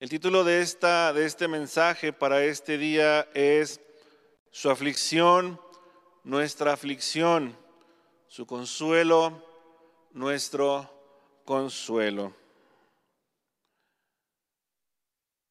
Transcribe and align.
El 0.00 0.08
título 0.08 0.44
de, 0.44 0.62
esta, 0.62 1.12
de 1.12 1.26
este 1.26 1.46
mensaje 1.46 2.10
para 2.10 2.42
este 2.42 2.78
día 2.78 3.28
es 3.34 3.82
Su 4.50 4.70
aflicción, 4.70 5.60
nuestra 6.24 6.72
aflicción, 6.72 7.54
su 8.26 8.46
consuelo, 8.46 9.44
nuestro 10.12 10.90
consuelo. 11.44 12.34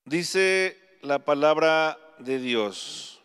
Dice 0.03 0.97
la 1.03 1.19
palabra 1.19 1.99
de 2.17 2.39
Dios. 2.39 3.21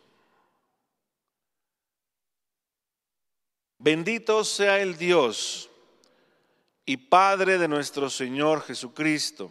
Bendito 3.78 4.44
sea 4.44 4.78
el 4.78 4.98
Dios 4.98 5.70
y 6.84 6.98
Padre 6.98 7.56
de 7.56 7.68
nuestro 7.68 8.10
Señor 8.10 8.60
Jesucristo 8.60 9.50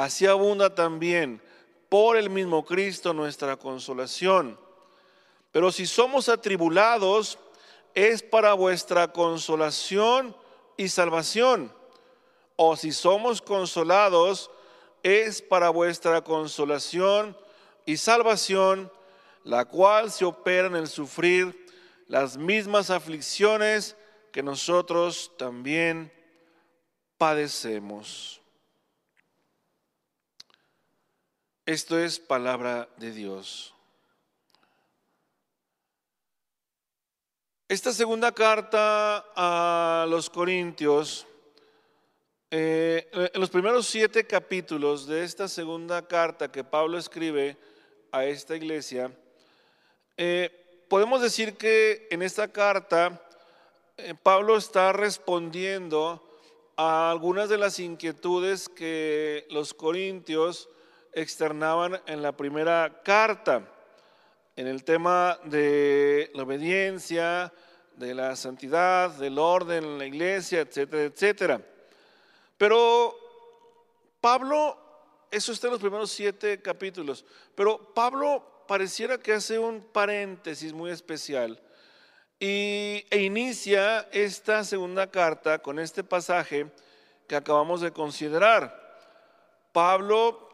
así 0.00 0.26
abunda 0.26 0.74
también 0.74 1.42
por 1.90 2.16
el 2.16 2.30
mismo 2.30 2.64
Cristo 2.64 3.12
nuestra 3.12 3.58
consolación. 3.58 4.58
Pero 5.50 5.70
si 5.70 5.84
somos 5.84 6.30
atribulados, 6.30 7.38
es 7.94 8.22
para 8.22 8.54
vuestra 8.54 9.12
consolación 9.12 10.34
y 10.78 10.88
salvación. 10.88 11.70
O 12.56 12.74
si 12.74 12.90
somos 12.90 13.42
consolados, 13.42 14.50
es 15.02 15.42
para 15.42 15.68
vuestra 15.68 16.24
consolación 16.24 17.36
y 17.84 17.98
salvación, 17.98 18.90
la 19.44 19.66
cual 19.66 20.10
se 20.10 20.24
opera 20.24 20.68
en 20.68 20.76
el 20.76 20.88
sufrir 20.88 21.66
las 22.08 22.38
mismas 22.38 22.88
aflicciones 22.88 23.94
que 24.32 24.42
nosotros 24.42 25.32
también 25.36 26.10
padecemos. 27.18 28.41
Esto 31.64 31.96
es 31.96 32.18
palabra 32.18 32.88
de 32.96 33.12
Dios. 33.12 33.72
Esta 37.68 37.92
segunda 37.92 38.32
carta 38.32 39.24
a 39.36 40.06
los 40.08 40.28
Corintios, 40.28 41.24
eh, 42.50 43.08
en 43.12 43.40
los 43.40 43.48
primeros 43.48 43.86
siete 43.86 44.26
capítulos 44.26 45.06
de 45.06 45.22
esta 45.22 45.46
segunda 45.46 46.02
carta 46.02 46.50
que 46.50 46.64
Pablo 46.64 46.98
escribe 46.98 47.56
a 48.10 48.24
esta 48.24 48.56
iglesia, 48.56 49.16
eh, 50.16 50.84
podemos 50.88 51.22
decir 51.22 51.56
que 51.56 52.08
en 52.10 52.22
esta 52.22 52.48
carta 52.48 53.22
eh, 53.98 54.14
Pablo 54.20 54.56
está 54.56 54.92
respondiendo 54.92 56.28
a 56.76 57.12
algunas 57.12 57.48
de 57.48 57.58
las 57.58 57.78
inquietudes 57.78 58.68
que 58.68 59.46
los 59.48 59.72
corintios 59.74 60.68
externaban 61.12 62.00
en 62.06 62.22
la 62.22 62.32
primera 62.32 63.02
carta, 63.04 63.68
en 64.56 64.66
el 64.66 64.84
tema 64.84 65.38
de 65.44 66.30
la 66.34 66.42
obediencia, 66.42 67.52
de 67.96 68.14
la 68.14 68.36
santidad, 68.36 69.10
del 69.10 69.38
orden 69.38 69.84
en 69.84 69.98
la 69.98 70.06
iglesia, 70.06 70.60
etcétera, 70.60 71.02
etcétera. 71.02 71.60
Pero 72.56 73.16
Pablo, 74.20 74.78
eso 75.30 75.52
está 75.52 75.66
en 75.66 75.72
los 75.72 75.80
primeros 75.80 76.10
siete 76.10 76.60
capítulos, 76.60 77.24
pero 77.54 77.92
Pablo 77.94 78.64
pareciera 78.66 79.18
que 79.18 79.32
hace 79.32 79.58
un 79.58 79.80
paréntesis 79.80 80.72
muy 80.72 80.90
especial 80.90 81.60
y, 82.38 83.04
e 83.10 83.22
inicia 83.22 84.08
esta 84.12 84.64
segunda 84.64 85.10
carta 85.10 85.60
con 85.60 85.78
este 85.78 86.02
pasaje 86.02 86.70
que 87.28 87.36
acabamos 87.36 87.80
de 87.80 87.92
considerar. 87.92 88.80
Pablo 89.72 90.51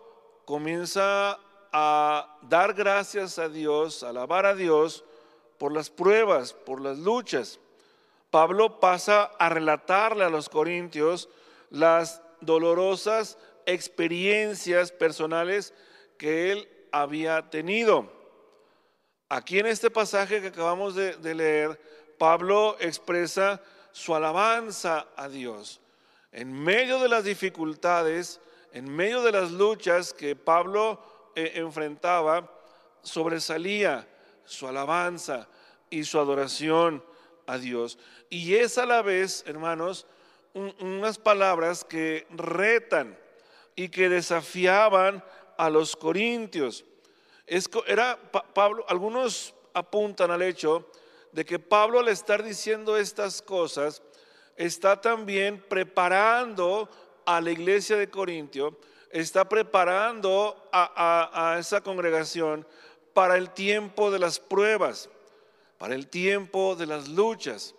comienza 0.48 1.38
a 1.74 2.38
dar 2.40 2.72
gracias 2.72 3.38
a 3.38 3.50
Dios, 3.50 4.02
a 4.02 4.08
alabar 4.08 4.46
a 4.46 4.54
Dios 4.54 5.04
por 5.58 5.74
las 5.74 5.90
pruebas, 5.90 6.54
por 6.54 6.80
las 6.80 6.96
luchas. 6.96 7.60
Pablo 8.30 8.80
pasa 8.80 9.24
a 9.38 9.50
relatarle 9.50 10.24
a 10.24 10.30
los 10.30 10.48
corintios 10.48 11.28
las 11.68 12.22
dolorosas 12.40 13.36
experiencias 13.66 14.90
personales 14.90 15.74
que 16.16 16.50
él 16.52 16.68
había 16.92 17.50
tenido. 17.50 18.10
Aquí 19.28 19.58
en 19.58 19.66
este 19.66 19.90
pasaje 19.90 20.40
que 20.40 20.46
acabamos 20.46 20.94
de, 20.94 21.14
de, 21.16 21.34
leer, 21.34 21.78
Pablo 22.16 22.78
expresa 22.80 23.60
su 23.92 24.14
alabanza 24.14 25.08
a 25.14 25.28
Dios. 25.28 25.82
En 26.32 26.50
medio 26.50 27.00
de 27.00 27.10
las 27.10 27.24
dificultades, 27.24 28.40
en 28.72 28.90
medio 28.90 29.22
de 29.22 29.32
las 29.32 29.50
luchas 29.50 30.12
que 30.12 30.36
Pablo 30.36 31.00
eh, 31.34 31.52
enfrentaba, 31.54 32.50
sobresalía 33.02 34.08
su 34.44 34.66
alabanza 34.66 35.48
y 35.90 36.04
su 36.04 36.18
adoración 36.18 37.04
a 37.46 37.58
Dios. 37.58 37.98
Y 38.30 38.54
es 38.54 38.78
a 38.78 38.86
la 38.86 39.02
vez, 39.02 39.44
hermanos, 39.46 40.06
unas 40.54 41.18
palabras 41.18 41.84
que 41.84 42.26
retan 42.30 43.18
y 43.76 43.88
que 43.88 44.08
desafiaban 44.08 45.22
a 45.56 45.70
los 45.70 45.96
corintios. 45.96 46.84
era 47.86 48.18
Pablo, 48.54 48.84
algunos 48.88 49.54
apuntan 49.74 50.30
al 50.30 50.42
hecho 50.42 50.90
de 51.32 51.44
que 51.44 51.58
Pablo 51.58 52.00
al 52.00 52.08
estar 52.08 52.42
diciendo 52.42 52.96
estas 52.96 53.42
cosas 53.42 54.02
está 54.56 55.00
también 55.00 55.62
preparando 55.68 56.88
a 57.28 57.42
la 57.42 57.50
iglesia 57.50 57.98
de 57.98 58.08
Corintio, 58.08 58.78
está 59.10 59.46
preparando 59.46 60.66
a, 60.72 61.56
esa 61.60 61.82
congregación 61.82 62.66
para 63.12 63.36
el 63.36 63.50
tiempo 63.50 64.10
de 64.10 64.18
las 64.18 64.40
pruebas, 64.40 65.10
para 65.76 65.94
el 65.94 66.08
tiempo 66.08 66.74
de 66.74 66.86
las 66.86 67.06
luchas. 67.08 67.74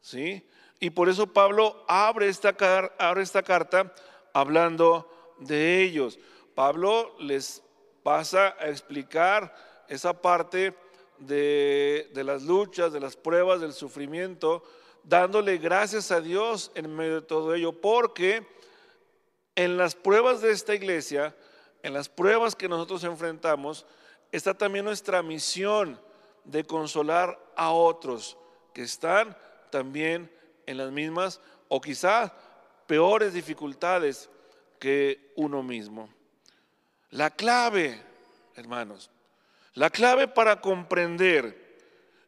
¿sí? 0.00 0.42
Y 0.80 0.88
por 0.88 1.10
eso 1.10 1.26
Pablo 1.26 1.84
abre 1.86 2.28
esta, 2.28 2.56
abre 2.98 3.22
esta 3.22 3.42
carta 3.42 3.94
hablando 4.32 5.34
de 5.40 5.82
ellos. 5.82 6.18
Pablo 6.54 7.14
les 7.18 7.62
pasa 8.02 8.56
a 8.58 8.70
explicar 8.70 9.54
esa 9.88 10.22
parte 10.22 10.74
de, 11.18 12.10
de, 12.14 12.24
las 12.24 12.44
luchas, 12.44 12.94
de 12.94 13.00
las 13.00 13.14
pruebas, 13.14 13.60
del 13.60 13.74
sufrimiento, 13.74 14.62
dándole 15.04 15.58
gracias 15.58 16.10
a 16.10 16.22
Dios 16.22 16.72
en 16.74 16.96
medio 16.96 17.16
de 17.16 17.26
todo 17.26 17.54
ello, 17.54 17.78
porque 17.78 18.56
en 19.56 19.76
las 19.76 19.94
pruebas 19.94 20.40
de 20.40 20.52
esta 20.52 20.74
iglesia, 20.74 21.34
en 21.82 21.94
las 21.94 22.08
pruebas 22.08 22.54
que 22.54 22.68
nosotros 22.68 23.02
enfrentamos, 23.04 23.86
está 24.30 24.54
también 24.54 24.84
nuestra 24.84 25.22
misión 25.22 25.98
de 26.44 26.64
consolar 26.64 27.38
a 27.56 27.70
otros 27.70 28.36
que 28.72 28.82
están 28.82 29.36
también 29.70 30.30
en 30.66 30.76
las 30.76 30.92
mismas 30.92 31.40
o 31.68 31.80
quizá 31.80 32.32
peores 32.86 33.32
dificultades 33.32 34.28
que 34.78 35.32
uno 35.36 35.62
mismo. 35.62 36.08
La 37.10 37.30
clave, 37.30 38.00
hermanos, 38.54 39.10
la 39.74 39.90
clave 39.90 40.28
para 40.28 40.60
comprender 40.60 41.66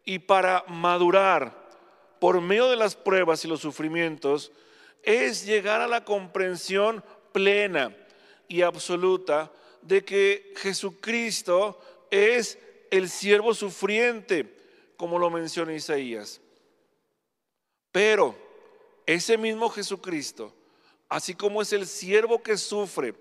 y 0.04 0.18
para 0.18 0.64
madurar 0.68 1.68
por 2.18 2.40
medio 2.40 2.68
de 2.68 2.76
las 2.76 2.96
pruebas 2.96 3.44
y 3.44 3.48
los 3.48 3.60
sufrimientos 3.60 4.50
es 5.02 5.46
llegar 5.46 5.80
a 5.80 5.86
la 5.86 6.04
comprensión 6.04 7.04
plena 7.38 7.94
y 8.48 8.62
absoluta 8.62 9.52
de 9.80 10.04
que 10.04 10.52
Jesucristo 10.56 11.80
es 12.10 12.58
el 12.90 13.08
siervo 13.08 13.54
sufriente, 13.54 14.56
como 14.96 15.20
lo 15.20 15.30
menciona 15.30 15.72
Isaías. 15.72 16.40
Pero 17.92 18.34
ese 19.06 19.38
mismo 19.38 19.70
Jesucristo, 19.70 20.52
así 21.08 21.32
como 21.32 21.62
es 21.62 21.72
el 21.72 21.86
siervo 21.86 22.42
que 22.42 22.56
sufre, 22.56 23.14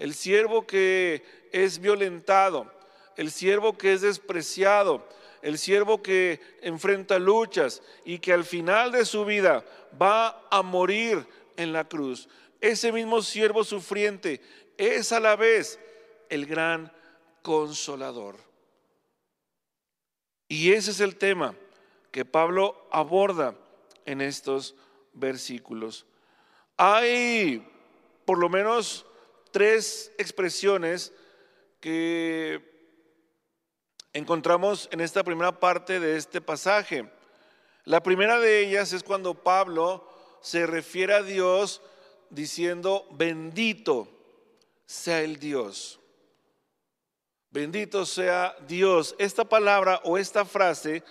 el 0.00 0.12
siervo 0.12 0.66
que 0.66 1.22
es 1.52 1.78
violentado, 1.78 2.68
el 3.16 3.30
siervo 3.30 3.78
que 3.78 3.92
es 3.92 4.00
despreciado, 4.00 5.06
el 5.40 5.56
siervo 5.56 6.02
que 6.02 6.40
enfrenta 6.62 7.20
luchas 7.20 7.80
y 8.04 8.18
que 8.18 8.32
al 8.32 8.42
final 8.42 8.90
de 8.90 9.04
su 9.04 9.24
vida 9.24 9.64
va 10.00 10.48
a 10.50 10.62
morir 10.62 11.24
en 11.56 11.72
la 11.72 11.84
cruz, 11.84 12.28
ese 12.62 12.92
mismo 12.92 13.20
siervo 13.20 13.64
sufriente, 13.64 14.40
es 14.78 15.12
a 15.12 15.20
la 15.20 15.36
vez 15.36 15.78
el 16.30 16.46
gran 16.46 16.90
consolador. 17.42 18.36
Y 20.48 20.72
ese 20.72 20.92
es 20.92 21.00
el 21.00 21.16
tema 21.16 21.54
que 22.10 22.24
Pablo 22.24 22.88
aborda 22.90 23.56
en 24.06 24.20
estos 24.20 24.76
versículos. 25.12 26.06
Hay 26.76 27.68
por 28.24 28.38
lo 28.38 28.48
menos 28.48 29.06
tres 29.50 30.12
expresiones 30.18 31.12
que 31.80 32.70
encontramos 34.12 34.88
en 34.92 35.00
esta 35.00 35.24
primera 35.24 35.58
parte 35.58 35.98
de 35.98 36.16
este 36.16 36.40
pasaje. 36.40 37.10
La 37.84 38.02
primera 38.02 38.38
de 38.38 38.60
ellas 38.60 38.92
es 38.92 39.02
cuando 39.02 39.34
Pablo 39.34 40.08
se 40.40 40.66
refiere 40.66 41.14
a 41.14 41.22
Dios 41.22 41.82
diciendo, 42.32 43.06
bendito 43.12 44.08
sea 44.86 45.20
el 45.20 45.38
Dios. 45.38 46.00
Bendito 47.50 48.06
sea 48.06 48.56
Dios. 48.66 49.14
Esta 49.18 49.44
palabra 49.44 50.00
o 50.04 50.16
esta 50.16 50.44
frase 50.44 51.04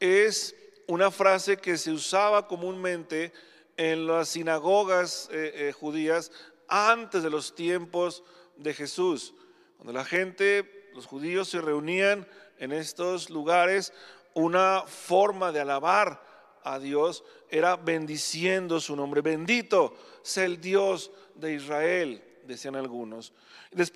es 0.00 0.56
una 0.86 1.10
frase 1.10 1.58
que 1.58 1.76
se 1.76 1.92
usaba 1.92 2.48
comúnmente 2.48 3.32
en 3.76 4.06
las 4.06 4.30
sinagogas 4.30 5.28
eh, 5.30 5.68
eh, 5.68 5.72
judías 5.72 6.32
antes 6.68 7.22
de 7.22 7.30
los 7.30 7.54
tiempos 7.54 8.24
de 8.56 8.72
Jesús. 8.72 9.34
Cuando 9.76 9.92
la 9.92 10.04
gente, 10.04 10.90
los 10.94 11.06
judíos 11.06 11.48
se 11.48 11.60
reunían 11.60 12.26
en 12.58 12.72
estos 12.72 13.28
lugares, 13.28 13.92
una 14.32 14.84
forma 14.86 15.52
de 15.52 15.60
alabar 15.60 16.33
a 16.64 16.78
Dios 16.78 17.22
era 17.50 17.76
bendiciendo 17.76 18.80
su 18.80 18.96
nombre. 18.96 19.20
Bendito 19.20 19.94
sea 20.22 20.44
el 20.46 20.60
Dios 20.60 21.12
de 21.34 21.54
Israel, 21.54 22.24
decían 22.44 22.74
algunos. 22.74 23.32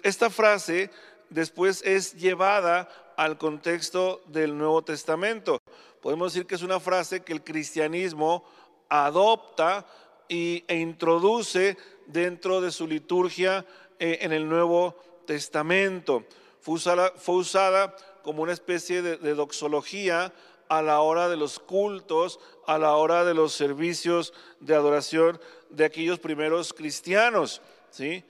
Esta 0.02 0.30
frase 0.30 0.90
después 1.30 1.82
es 1.82 2.14
llevada 2.14 2.88
al 3.16 3.38
contexto 3.38 4.22
del 4.26 4.56
Nuevo 4.56 4.82
Testamento. 4.82 5.58
Podemos 6.00 6.32
decir 6.32 6.46
que 6.46 6.54
es 6.54 6.62
una 6.62 6.78
frase 6.78 7.20
que 7.20 7.32
el 7.32 7.42
cristianismo 7.42 8.44
adopta 8.88 9.86
y, 10.28 10.64
e 10.68 10.76
introduce 10.76 11.76
dentro 12.06 12.60
de 12.60 12.70
su 12.70 12.86
liturgia 12.86 13.64
eh, 13.98 14.18
en 14.22 14.32
el 14.32 14.48
Nuevo 14.48 14.96
Testamento. 15.26 16.24
Fue 16.60 16.74
usada, 17.34 17.96
como 18.22 18.42
una 18.42 18.52
especie 18.52 19.00
de, 19.00 19.16
de, 19.16 19.34
doxología 19.34 20.32
a 20.68 20.82
la 20.82 21.00
hora 21.00 21.28
de 21.28 21.36
los 21.36 21.58
cultos, 21.58 22.40
a 22.66 22.78
la 22.78 22.94
hora 22.96 23.24
de 23.24 23.34
los 23.34 23.52
servicios 23.52 24.32
de 24.60 24.74
adoración 24.74 25.40
de 25.70 25.84
aquellos 25.84 26.18
primeros 26.18 26.72
cristianos. 26.72 27.62
¿sí? 27.90 28.24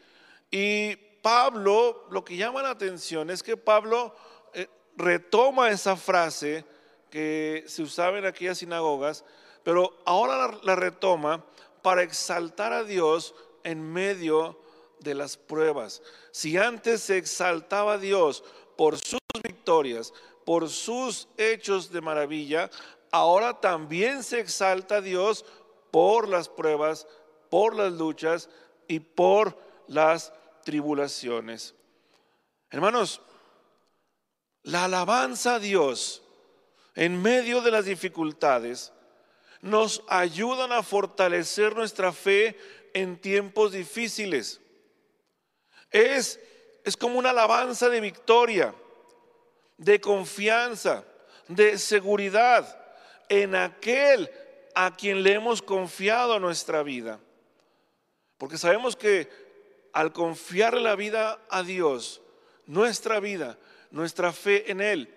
Y 0.50 0.96
Pablo, 1.22 2.06
lo 2.10 2.24
que 2.24 2.36
llama 2.36 2.62
la 2.62 2.70
atención 2.70 3.30
es 3.30 3.42
que 3.42 3.56
Pablo 3.56 4.14
eh, 4.54 4.68
retoma 4.96 5.70
esa 5.70 5.96
frase 5.96 6.64
que 7.10 7.64
se 7.66 7.82
usaba 7.82 8.18
en 8.18 8.26
aquellas 8.26 8.58
sinagogas, 8.58 9.24
pero 9.62 9.98
ahora 10.04 10.58
la, 10.62 10.76
retoma 10.76 11.44
para 11.82 12.02
exaltar 12.02 12.72
a 12.72 12.84
Dios 12.84 13.34
en 13.64 13.82
medio 13.82 14.60
de 15.00 15.14
las 15.14 15.36
pruebas. 15.36 16.02
Si 16.30 16.56
antes 16.56 17.02
se 17.02 17.16
exaltaba 17.16 17.94
a 17.94 17.98
Dios 17.98 18.44
por 18.76 18.98
sus 18.98 19.20
victorias, 19.42 20.12
por 20.48 20.70
sus 20.70 21.28
hechos 21.36 21.92
de 21.92 22.00
maravilla, 22.00 22.70
ahora 23.12 23.60
también 23.60 24.22
se 24.22 24.40
exalta 24.40 24.94
a 24.94 25.00
Dios 25.02 25.44
por 25.90 26.26
las 26.26 26.48
pruebas, 26.48 27.06
por 27.50 27.76
las 27.76 27.92
luchas 27.92 28.48
y 28.86 28.98
por 28.98 29.58
las 29.88 30.32
tribulaciones. 30.64 31.74
Hermanos, 32.70 33.20
la 34.62 34.84
alabanza 34.84 35.56
a 35.56 35.58
Dios 35.58 36.22
en 36.94 37.20
medio 37.20 37.60
de 37.60 37.70
las 37.70 37.84
dificultades 37.84 38.94
nos 39.60 40.02
ayudan 40.08 40.72
a 40.72 40.82
fortalecer 40.82 41.76
nuestra 41.76 42.10
fe 42.10 42.58
en 42.94 43.20
tiempos 43.20 43.72
difíciles. 43.72 44.62
Es, 45.90 46.40
es 46.84 46.96
como 46.96 47.18
una 47.18 47.30
alabanza 47.30 47.90
de 47.90 48.00
victoria, 48.00 48.74
de 49.78 50.00
confianza, 50.00 51.04
de 51.48 51.78
seguridad 51.78 52.78
en 53.28 53.54
aquel 53.54 54.30
a 54.74 54.94
quien 54.94 55.22
le 55.22 55.34
hemos 55.34 55.62
confiado 55.62 56.38
nuestra 56.38 56.82
vida. 56.82 57.18
Porque 58.36 58.58
sabemos 58.58 58.94
que 58.94 59.28
al 59.92 60.12
confiarle 60.12 60.80
la 60.80 60.94
vida 60.94 61.40
a 61.48 61.62
Dios, 61.62 62.20
nuestra 62.66 63.18
vida, 63.20 63.58
nuestra 63.90 64.32
fe 64.32 64.70
en 64.70 64.80
Él, 64.80 65.14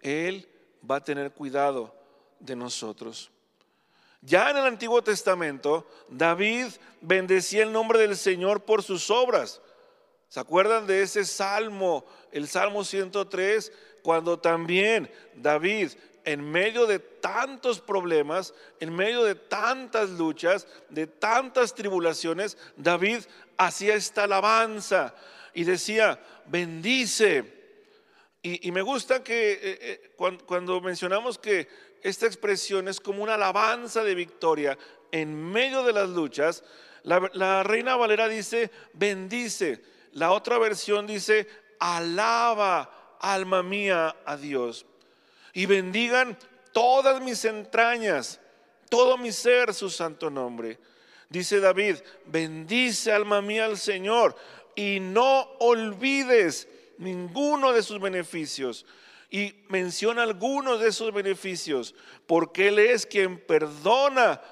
Él 0.00 0.48
va 0.88 0.96
a 0.96 1.04
tener 1.04 1.32
cuidado 1.32 1.94
de 2.38 2.54
nosotros. 2.54 3.30
Ya 4.20 4.50
en 4.50 4.56
el 4.56 4.64
Antiguo 4.64 5.02
Testamento, 5.02 5.88
David 6.08 6.66
bendecía 7.00 7.64
el 7.64 7.72
nombre 7.72 7.98
del 7.98 8.16
Señor 8.16 8.62
por 8.62 8.84
sus 8.84 9.10
obras. 9.10 9.60
¿Se 10.28 10.38
acuerdan 10.38 10.86
de 10.86 11.02
ese 11.02 11.24
salmo, 11.24 12.06
el 12.30 12.46
Salmo 12.46 12.84
103, 12.84 13.72
cuando 14.02 14.38
también 14.38 15.10
David 15.34 15.92
en 16.24 16.50
medio 16.50 16.86
de 16.86 16.98
tantos 16.98 17.80
problemas, 17.80 18.54
en 18.80 18.94
medio 18.94 19.24
de 19.24 19.34
tantas 19.34 20.10
luchas, 20.10 20.66
de 20.88 21.06
tantas 21.06 21.74
tribulaciones, 21.74 22.56
David 22.76 23.20
hacía 23.56 23.94
esta 23.94 24.24
alabanza 24.24 25.14
y 25.54 25.64
decía, 25.64 26.20
bendice. 26.46 27.60
Y, 28.44 28.72
me 28.72 28.82
gusta 28.82 29.22
que 29.22 29.52
eh, 29.52 29.58
eh, 29.62 30.12
cuando, 30.46 30.80
mencionamos 30.80 31.38
que 31.38 31.68
esta 32.02 32.26
expresión 32.26 32.88
es 32.88 32.98
como 32.98 33.22
una 33.22 33.34
alabanza 33.34 34.02
de 34.02 34.16
victoria 34.16 34.76
en 35.12 35.32
medio 35.34 35.84
de 35.84 35.92
las 35.92 36.08
luchas, 36.08 36.64
la, 37.04 37.30
la 37.34 37.62
Reina 37.62 37.96
Valera 37.96 38.28
dice, 38.28 38.70
bendice. 38.94 39.82
La 40.12 40.32
otra 40.32 40.58
versión 40.58 41.06
dice, 41.06 41.46
alaba, 41.78 43.01
alma 43.22 43.62
mía, 43.62 44.14
a 44.26 44.36
Dios 44.36 44.84
y 45.52 45.66
bendigan 45.66 46.36
todas 46.72 47.20
mis 47.20 47.44
entrañas, 47.44 48.40
todo 48.88 49.18
mi 49.18 49.32
ser, 49.32 49.74
su 49.74 49.90
santo 49.90 50.30
nombre. 50.30 50.78
Dice 51.28 51.60
David, 51.60 51.96
bendice 52.26 53.12
alma 53.12 53.40
mía 53.42 53.66
al 53.66 53.78
Señor 53.78 54.36
y 54.74 55.00
no 55.00 55.42
olvides 55.60 56.68
ninguno 56.98 57.72
de 57.72 57.82
sus 57.82 58.00
beneficios. 58.00 58.86
Y 59.30 59.54
menciona 59.68 60.24
algunos 60.24 60.80
de 60.80 60.88
esos 60.88 61.10
beneficios, 61.12 61.94
porque 62.26 62.68
Él 62.68 62.78
es 62.78 63.06
quien 63.06 63.38
perdona 63.38 64.42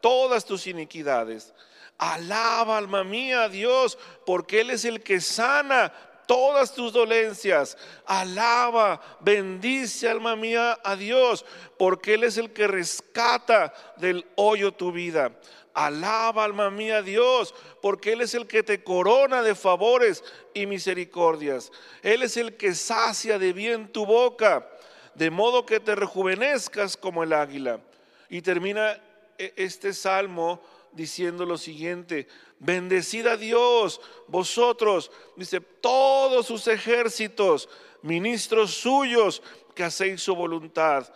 todas 0.00 0.46
tus 0.46 0.66
iniquidades. 0.66 1.52
Alaba 1.98 2.78
alma 2.78 3.04
mía 3.04 3.44
a 3.44 3.48
Dios, 3.50 3.98
porque 4.24 4.62
Él 4.62 4.70
es 4.70 4.86
el 4.86 5.02
que 5.02 5.20
sana 5.20 5.92
todas 6.30 6.72
tus 6.72 6.92
dolencias. 6.92 7.76
Alaba, 8.06 9.00
bendice 9.18 10.08
alma 10.08 10.36
mía 10.36 10.78
a 10.84 10.94
Dios, 10.94 11.44
porque 11.76 12.14
Él 12.14 12.22
es 12.22 12.38
el 12.38 12.52
que 12.52 12.68
rescata 12.68 13.74
del 13.96 14.24
hoyo 14.36 14.70
tu 14.70 14.92
vida. 14.92 15.32
Alaba 15.74 16.44
alma 16.44 16.70
mía 16.70 16.98
a 16.98 17.02
Dios, 17.02 17.52
porque 17.82 18.12
Él 18.12 18.20
es 18.20 18.34
el 18.34 18.46
que 18.46 18.62
te 18.62 18.84
corona 18.84 19.42
de 19.42 19.56
favores 19.56 20.22
y 20.54 20.66
misericordias. 20.66 21.72
Él 22.00 22.22
es 22.22 22.36
el 22.36 22.56
que 22.56 22.76
sacia 22.76 23.36
de 23.36 23.52
bien 23.52 23.88
tu 23.88 24.06
boca, 24.06 24.68
de 25.16 25.32
modo 25.32 25.66
que 25.66 25.80
te 25.80 25.96
rejuvenezcas 25.96 26.96
como 26.96 27.24
el 27.24 27.32
águila. 27.32 27.80
Y 28.28 28.40
termina 28.42 29.02
e, 29.36 29.52
este 29.56 29.92
salmo 29.92 30.62
diciendo 30.92 31.44
lo 31.44 31.56
siguiente, 31.56 32.26
bendecid 32.58 33.26
a 33.26 33.36
Dios, 33.36 34.00
vosotros, 34.26 35.10
dice, 35.36 35.60
todos 35.60 36.46
sus 36.46 36.66
ejércitos, 36.66 37.68
ministros 38.02 38.74
suyos, 38.74 39.42
que 39.74 39.84
hacéis 39.84 40.22
su 40.22 40.34
voluntad. 40.34 41.12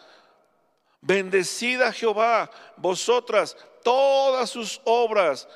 Bendecid 1.01 1.83
a 1.83 1.93
Jehová, 1.93 2.51
vosotras, 2.77 3.57
todas 3.83 4.49
sus 4.51 4.81
obras, 4.85 5.49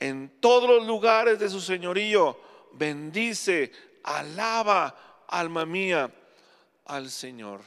en 0.00 0.28
todos 0.40 0.68
los 0.68 0.86
lugares 0.86 1.38
de 1.38 1.48
su 1.48 1.60
señorío. 1.60 2.38
Bendice, 2.72 3.72
alaba, 4.02 5.24
alma 5.28 5.64
mía, 5.64 6.10
al 6.84 7.10
Señor. 7.10 7.60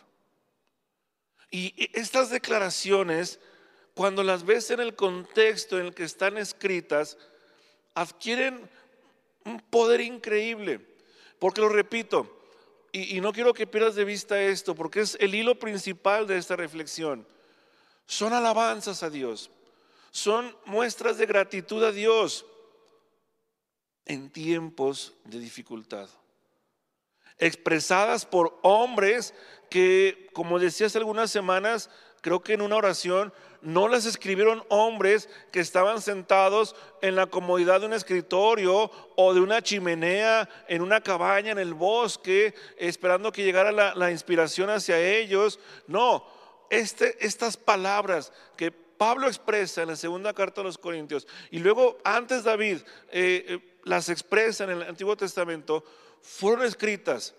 Y 1.49 1.89
estas 1.97 2.29
declaraciones 2.29 3.39
cuando 3.95 4.23
las 4.23 4.45
ves 4.45 4.69
en 4.71 4.81
el 4.81 4.93
contexto 4.93 5.79
en 5.79 5.87
el 5.87 5.93
que 5.93 6.03
están 6.03 6.37
escritas, 6.37 7.17
adquieren 7.95 8.69
un 9.45 9.61
poder 9.61 10.01
increíble. 10.01 10.85
Porque 11.39 11.61
lo 11.61 11.69
repito, 11.69 12.35
y, 12.91 13.19
no 13.21 13.31
quiero 13.31 13.53
que 13.53 13.67
pierdas 13.67 13.95
de 13.95 14.03
vista 14.03 14.41
esto, 14.41 14.75
porque 14.75 15.01
es 15.01 15.17
el 15.19 15.33
hilo 15.33 15.57
principal 15.57 16.27
de 16.27 16.37
esta 16.37 16.55
reflexión. 16.57 17.25
Son 18.05 18.33
alabanzas 18.33 19.01
a 19.01 19.09
Dios, 19.09 19.49
son 20.11 20.55
muestras 20.65 21.17
de 21.17 21.25
gratitud 21.25 21.83
a 21.83 21.91
Dios. 21.91 22.45
en 24.07 24.29
tiempos 24.29 25.13
de 25.23 25.39
dificultad. 25.39 26.07
Expresadas 27.39 28.23
por 28.23 28.59
hombres 28.61 29.33
que, 29.71 30.29
como 30.31 30.59
decía 30.59 30.85
hace 30.85 30.99
algunas 30.99 31.31
semanas, 31.31 31.89
creo 32.25 32.41
que 32.41 32.53
en 32.53 32.63
una 32.63 32.77
oración, 32.77 33.31
no 33.61 33.87
las 33.87 34.07
escribieron 34.07 34.63
hombres 34.69 35.29
que 35.51 35.59
estaban 35.59 36.01
sentados 36.01 36.75
en 37.03 37.15
la 37.15 37.27
comodidad 37.27 37.81
de 37.81 37.85
un 37.85 37.93
escritorio 37.93 38.89
o 39.15 39.33
de 39.35 39.41
una 39.41 39.61
chimenea 39.61 40.49
en 40.67 40.81
una 40.81 41.01
cabaña 41.01 41.51
en 41.51 41.59
el 41.59 41.75
bosque, 41.75 42.55
esperando 42.77 43.31
que 43.31 43.43
llegara 43.43 43.71
la, 43.71 44.09
inspiración 44.09 44.71
hacia 44.71 44.99
ellos. 44.99 45.59
No, 45.85 46.25
este, 46.71 47.23
estas 47.23 47.57
palabras 47.57 48.33
que 48.57 48.71
Pablo 48.71 49.27
expresa 49.27 49.83
en 49.83 49.89
la 49.89 49.95
segunda 49.95 50.33
carta 50.33 50.61
a 50.61 50.63
los 50.63 50.79
Corintios 50.79 51.27
y 51.51 51.59
luego 51.59 51.99
antes 52.03 52.43
David 52.43 52.77
eh, 53.11 53.45
eh, 53.47 53.77
las 53.83 54.09
expresa 54.09 54.63
en 54.63 54.71
el 54.71 54.81
Antiguo 54.81 55.15
Testamento, 55.15 55.83
fueron 56.23 56.65
escritas 56.65 57.35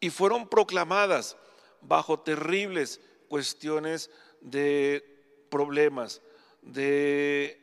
y 0.00 0.08
fueron 0.08 0.48
proclamadas 0.48 1.36
bajo 1.82 2.18
terribles 2.18 3.02
cuestiones 3.34 4.12
de 4.40 5.02
problemas, 5.50 6.22
de 6.62 7.60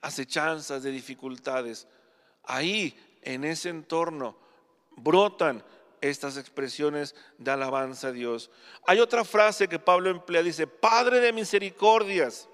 acechanzas, 0.00 0.82
de 0.82 0.90
dificultades. 0.90 1.86
Ahí, 2.44 2.98
en 3.20 3.44
ese 3.44 3.68
entorno, 3.68 4.38
brotan 4.92 5.62
estas 6.00 6.38
expresiones 6.38 7.14
de 7.36 7.50
alabanza 7.50 8.08
a 8.08 8.12
Dios. 8.12 8.50
Hay 8.86 8.98
otra 9.00 9.22
frase 9.22 9.68
que 9.68 9.78
Pablo 9.78 10.08
emplea, 10.08 10.42
dice, 10.42 10.66
Padre 10.66 11.20
de 11.20 11.34
misericordias. 11.34 12.48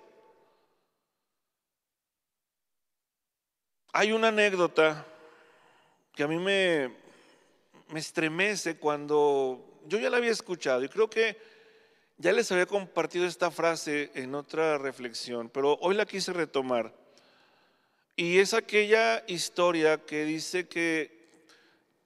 Hay 3.93 4.11
una 4.11 4.29
anécdota 4.29 5.07
que 6.13 6.25
a 6.25 6.27
mí 6.27 6.39
me, 6.39 6.93
me 7.91 8.01
estremece 8.01 8.79
cuando 8.79 9.79
yo 9.87 10.01
ya 10.01 10.11
la 10.11 10.17
había 10.17 10.33
escuchado 10.33 10.83
y 10.83 10.89
creo 10.89 11.09
que 11.09 11.52
ya 12.19 12.33
les 12.33 12.51
había 12.53 12.67
compartido 12.67 13.27
esta 13.27 13.51
frase 13.51 14.11
en 14.15 14.35
otra 14.35 14.79
reflexión, 14.79 15.49
pero 15.49 15.79
hoy 15.81 15.95
la 15.95 16.07
quise 16.07 16.33
retomar. 16.33 16.95
Y 18.17 18.39
es 18.39 18.55
aquella 18.55 19.25
historia 19.27 20.05
que 20.05 20.25
dice 20.25 20.69
que 20.69 21.23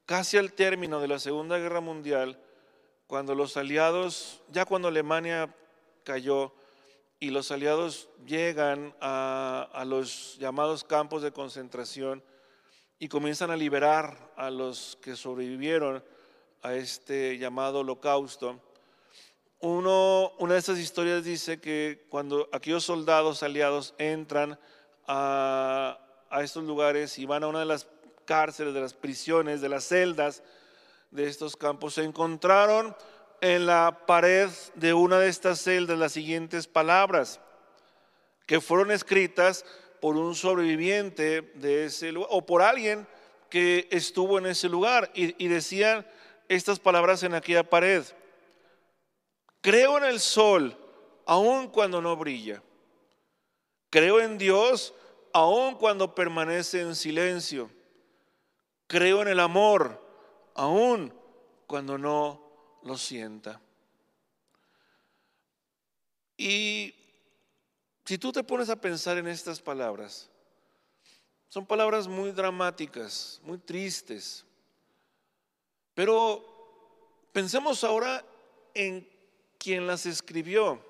casi 0.06 0.38
al 0.38 0.52
término 0.52 1.00
de 1.00 1.08
la 1.08 1.18
Segunda 1.18 1.58
Guerra 1.58 1.80
Mundial, 1.80 2.38
cuando 3.06 3.34
los 3.34 3.56
aliados, 3.56 4.42
ya 4.50 4.64
cuando 4.64 4.88
Alemania 4.88 5.54
cayó 6.04 6.52
y 7.18 7.30
los 7.30 7.50
aliados 7.50 8.08
llegan 8.26 8.94
a, 9.00 9.84
los 9.86 10.36
llamados 10.38 10.84
campos 10.84 11.22
de 11.22 11.32
concentración 11.32 12.22
y 12.98 13.08
comienzan 13.08 13.50
a 13.50 13.56
liberar 13.56 14.32
a 14.36 14.50
los 14.50 14.98
que 15.02 15.16
sobrevivieron 15.16 16.04
a 16.62 16.74
este 16.74 17.38
llamado 17.38 17.80
holocausto, 17.80 18.60
una 19.68 20.54
de 20.54 20.58
esas 20.60 20.78
historias 20.78 21.24
dice 21.24 21.60
que 21.60 22.06
cuando 22.08 22.48
aquellos 22.52 22.84
soldados 22.84 23.42
aliados 23.42 23.94
entran 23.98 24.58
a, 25.08 25.98
estos 26.40 26.64
lugares 26.64 27.18
y 27.18 27.26
van 27.26 27.42
a 27.42 27.48
una 27.48 27.60
de 27.60 27.64
las 27.64 27.88
cárceles, 28.24 28.74
de 28.74 28.80
las 28.80 28.94
prisiones, 28.94 29.60
de 29.60 29.68
las 29.68 29.84
celdas 29.84 30.42
de 31.10 31.26
estos 31.26 31.56
campos, 31.56 31.94
se 31.94 32.04
encontraron 32.04 32.94
en 33.40 33.66
la 33.66 34.02
pared 34.06 34.50
de 34.74 34.92
una 34.94 35.18
de 35.18 35.28
estas 35.28 35.60
celdas 35.60 35.98
las 35.98 36.12
siguientes 36.12 36.66
palabras 36.66 37.40
que 38.46 38.60
fueron 38.60 38.90
escritas 38.90 39.64
por 40.00 40.16
un 40.16 40.34
sobreviviente 40.34 41.42
de 41.54 41.86
ese 41.86 42.12
lugar 42.12 42.28
o 42.32 42.46
por 42.46 42.62
alguien 42.62 43.06
que 43.50 43.88
estuvo 43.90 44.38
en 44.38 44.46
ese 44.46 44.68
lugar 44.68 45.10
y 45.14 45.48
decían 45.48 46.06
estas 46.48 46.78
palabras 46.78 47.22
en 47.22 47.34
aquella 47.34 47.68
pared. 47.68 48.04
Creo 49.66 49.98
en 49.98 50.04
el 50.04 50.20
sol 50.20 50.78
aun 51.26 51.66
cuando 51.66 52.00
no 52.00 52.16
brilla. 52.16 52.62
Creo 53.90 54.20
en 54.20 54.38
Dios 54.38 54.94
aun 55.32 55.74
cuando 55.74 56.14
permanece 56.14 56.82
en 56.82 56.94
silencio. 56.94 57.68
Creo 58.86 59.22
en 59.22 59.26
el 59.26 59.40
amor, 59.40 60.00
aún 60.54 61.12
cuando 61.66 61.98
no 61.98 62.40
lo 62.84 62.96
sienta. 62.96 63.60
Y 66.36 66.94
si 68.04 68.18
tú 68.18 68.30
te 68.30 68.44
pones 68.44 68.70
a 68.70 68.80
pensar 68.80 69.18
en 69.18 69.26
estas 69.26 69.60
palabras, 69.60 70.30
son 71.48 71.66
palabras 71.66 72.06
muy 72.06 72.30
dramáticas, 72.30 73.40
muy 73.42 73.58
tristes. 73.58 74.44
Pero 75.92 77.26
pensemos 77.32 77.82
ahora 77.82 78.24
en 78.72 79.15
quien 79.66 79.88
las 79.88 80.06
escribió, 80.06 80.80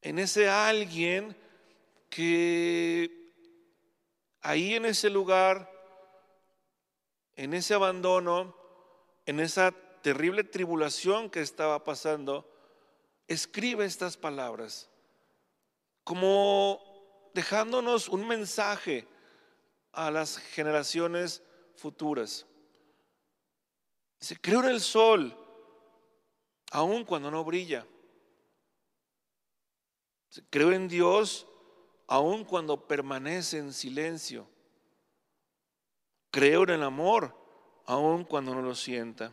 en 0.00 0.20
ese 0.20 0.48
alguien 0.48 1.36
que 2.08 3.34
ahí 4.42 4.76
en 4.76 4.84
ese 4.84 5.10
lugar, 5.10 5.68
en 7.34 7.54
ese 7.54 7.74
abandono, 7.74 8.54
en 9.26 9.40
esa 9.40 9.72
terrible 10.00 10.44
tribulación 10.44 11.28
que 11.28 11.40
estaba 11.40 11.82
pasando, 11.82 12.48
escribe 13.26 13.84
estas 13.84 14.16
palabras, 14.16 14.88
como 16.04 17.30
dejándonos 17.34 18.08
un 18.08 18.28
mensaje 18.28 19.08
a 19.90 20.12
las 20.12 20.38
generaciones 20.38 21.42
futuras. 21.74 22.46
Dice, 24.20 24.36
creo 24.40 24.60
en 24.60 24.68
el 24.68 24.80
sol, 24.80 25.36
aun 26.70 27.04
cuando 27.04 27.30
no 27.30 27.44
brilla. 27.44 27.86
Creo 30.50 30.72
en 30.72 30.88
Dios 30.88 31.46
aun 32.06 32.44
cuando 32.44 32.86
permanece 32.86 33.58
en 33.58 33.72
silencio. 33.72 34.48
Creo 36.30 36.64
en 36.64 36.70
el 36.70 36.82
amor, 36.82 37.34
aun 37.86 38.24
cuando 38.24 38.54
no 38.54 38.62
lo 38.62 38.74
sienta. 38.74 39.32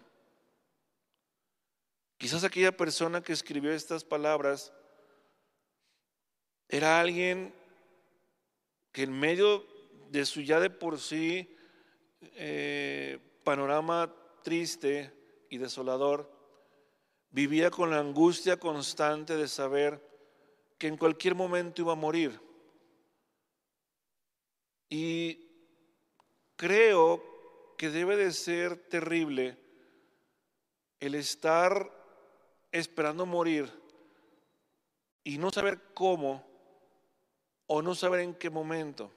Quizás 2.17 2.43
aquella 2.43 2.75
persona 2.75 3.21
que 3.21 3.33
escribió 3.33 3.71
estas 3.71 4.03
palabras 4.03 4.73
era 6.69 6.99
alguien 6.99 7.53
que 8.91 9.03
en 9.03 9.19
medio 9.19 9.65
de 10.09 10.25
su 10.25 10.41
ya 10.41 10.59
de 10.59 10.69
por 10.69 10.99
sí 10.99 11.55
eh, 12.21 13.19
panorama 13.43 14.13
triste 14.43 15.13
y 15.49 15.57
desolador, 15.57 16.31
vivía 17.35 17.69
con 17.69 17.89
la 17.89 17.99
angustia 17.99 18.57
constante 18.57 19.35
de 19.35 19.49
saber 19.49 20.01
que 20.77 20.87
en 20.87 20.95
cualquier 20.95 21.35
momento 21.35 21.81
iba 21.81 21.91
a 21.91 21.97
morir. 21.97 22.39
Y 24.87 25.45
creo 26.55 27.21
que 27.77 27.89
debe 27.89 28.15
de 28.15 28.31
ser 28.31 28.77
terrible 28.87 29.57
el 31.01 31.13
estar 31.15 31.91
esperando 32.71 33.25
morir 33.25 33.69
y 35.25 35.37
no 35.37 35.51
saber 35.51 35.81
cómo, 35.93 36.41
o 37.67 37.81
no 37.81 37.95
saber 37.95 38.21
en 38.21 38.33
qué 38.33 38.49
momento, 38.49 39.11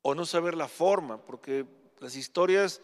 o 0.00 0.14
no 0.14 0.24
saber 0.24 0.56
la 0.56 0.66
forma, 0.66 1.20
porque 1.20 1.66
las 2.00 2.16
historias 2.16 2.80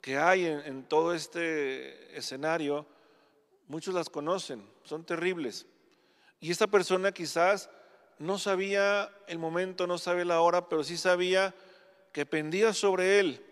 que 0.00 0.18
hay 0.18 0.46
en, 0.46 0.82
todo 0.82 1.14
este 1.14 2.18
escenario, 2.18 2.86
muchos 3.70 3.94
las 3.94 4.10
conocen, 4.10 4.68
son 4.82 5.04
terribles. 5.04 5.64
Y 6.40 6.50
esta 6.50 6.66
persona 6.66 7.12
quizás 7.12 7.70
no 8.18 8.36
sabía 8.36 9.14
el 9.28 9.38
momento, 9.38 9.86
no 9.86 9.96
sabe 9.96 10.24
la 10.24 10.40
hora, 10.40 10.68
pero 10.68 10.82
sí 10.82 10.98
sabía 10.98 11.54
que 12.12 12.26
pendía 12.26 12.74
sobre 12.74 13.20
él, 13.20 13.46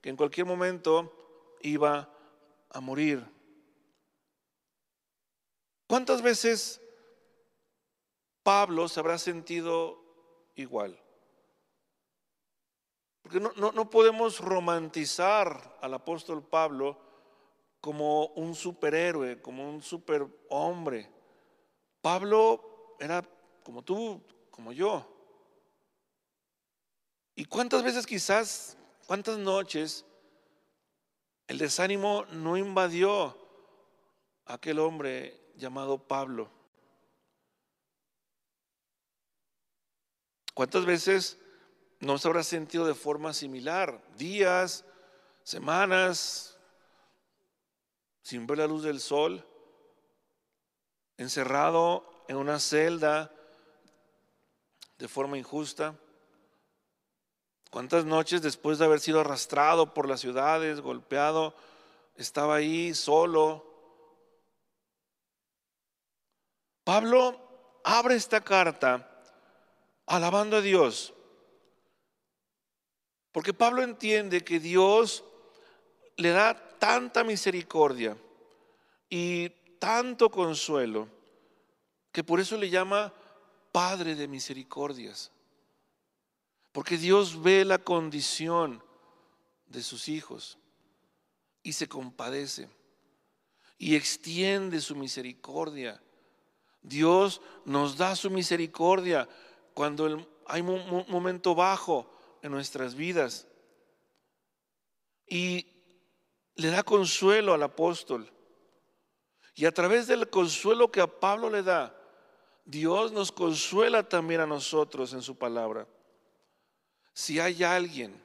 que 0.00 0.10
en 0.10 0.16
cualquier 0.16 0.46
momento 0.46 1.12
iba 1.60 2.08
a 2.70 2.80
morir. 2.80 3.26
¿Cuántas 5.88 6.22
veces 6.22 6.80
Pablo 8.44 8.86
se 8.86 9.00
habrá 9.00 9.18
sentido 9.18 10.00
igual? 10.54 10.96
Porque 13.22 13.40
no, 13.40 13.50
no 13.56 13.90
podemos 13.90 14.38
romantizar 14.38 15.76
al 15.80 15.94
apóstol 15.94 16.46
Pablo 16.46 17.07
como 17.80 18.26
un 18.28 18.54
superhéroe, 18.54 19.40
como 19.40 19.68
un 19.68 19.82
superhombre. 19.82 21.10
Pablo 22.00 22.96
era 22.98 23.22
como 23.62 23.82
tú, 23.82 24.22
como 24.50 24.72
yo. 24.72 25.06
¿Y 27.34 27.44
cuántas 27.44 27.82
veces 27.82 28.06
quizás, 28.06 28.76
cuántas 29.06 29.38
noches 29.38 30.04
el 31.46 31.58
desánimo 31.58 32.24
no 32.32 32.56
invadió 32.56 33.38
a 34.44 34.54
aquel 34.54 34.80
hombre 34.80 35.40
llamado 35.54 35.98
Pablo? 35.98 36.50
¿Cuántas 40.54 40.84
veces 40.84 41.38
no 42.00 42.18
se 42.18 42.26
habrá 42.26 42.42
sentido 42.42 42.84
de 42.84 42.94
forma 42.94 43.32
similar? 43.32 44.02
Días, 44.16 44.84
semanas, 45.44 46.57
sin 48.28 48.46
ver 48.46 48.58
la 48.58 48.66
luz 48.66 48.82
del 48.82 49.00
sol, 49.00 49.42
encerrado 51.16 52.04
en 52.28 52.36
una 52.36 52.60
celda 52.60 53.32
de 54.98 55.08
forma 55.08 55.38
injusta. 55.38 55.98
¿Cuántas 57.70 58.04
noches 58.04 58.42
después 58.42 58.78
de 58.78 58.84
haber 58.84 59.00
sido 59.00 59.20
arrastrado 59.20 59.94
por 59.94 60.06
las 60.06 60.20
ciudades, 60.20 60.82
golpeado, 60.82 61.54
estaba 62.16 62.56
ahí 62.56 62.92
solo? 62.92 63.64
Pablo 66.84 67.80
abre 67.82 68.14
esta 68.14 68.42
carta 68.42 69.08
alabando 70.04 70.58
a 70.58 70.60
Dios. 70.60 71.14
Porque 73.32 73.54
Pablo 73.54 73.82
entiende 73.82 74.44
que 74.44 74.60
Dios 74.60 75.24
le 76.16 76.28
da 76.28 76.67
tanta 76.78 77.24
misericordia 77.24 78.16
y 79.08 79.50
tanto 79.78 80.30
consuelo 80.30 81.08
que 82.12 82.24
por 82.24 82.40
eso 82.40 82.56
le 82.56 82.70
llama 82.70 83.12
Padre 83.72 84.14
de 84.14 84.28
misericordias. 84.28 85.30
Porque 86.72 86.96
Dios 86.96 87.40
ve 87.42 87.64
la 87.64 87.78
condición 87.78 88.82
de 89.66 89.82
sus 89.82 90.08
hijos 90.08 90.58
y 91.62 91.72
se 91.72 91.88
compadece 91.88 92.68
y 93.78 93.94
extiende 93.94 94.80
su 94.80 94.96
misericordia. 94.96 96.02
Dios 96.82 97.40
nos 97.64 97.96
da 97.96 98.16
su 98.16 98.30
misericordia 98.30 99.28
cuando 99.74 100.26
hay 100.46 100.60
un 100.60 101.04
momento 101.08 101.54
bajo 101.54 102.10
en 102.42 102.50
nuestras 102.50 102.94
vidas. 102.94 103.46
Y 105.26 105.66
le 106.58 106.70
da 106.70 106.82
consuelo 106.82 107.54
al 107.54 107.62
apóstol. 107.62 108.28
Y 109.54 109.64
a 109.64 109.72
través 109.72 110.08
del 110.08 110.28
consuelo 110.28 110.90
que 110.90 111.00
a 111.00 111.06
Pablo 111.06 111.50
le 111.50 111.62
da, 111.62 111.94
Dios 112.64 113.12
nos 113.12 113.30
consuela 113.30 114.08
también 114.08 114.40
a 114.40 114.46
nosotros 114.46 115.12
en 115.12 115.22
su 115.22 115.36
palabra. 115.36 115.86
Si 117.14 117.38
hay 117.38 117.62
alguien, 117.62 118.20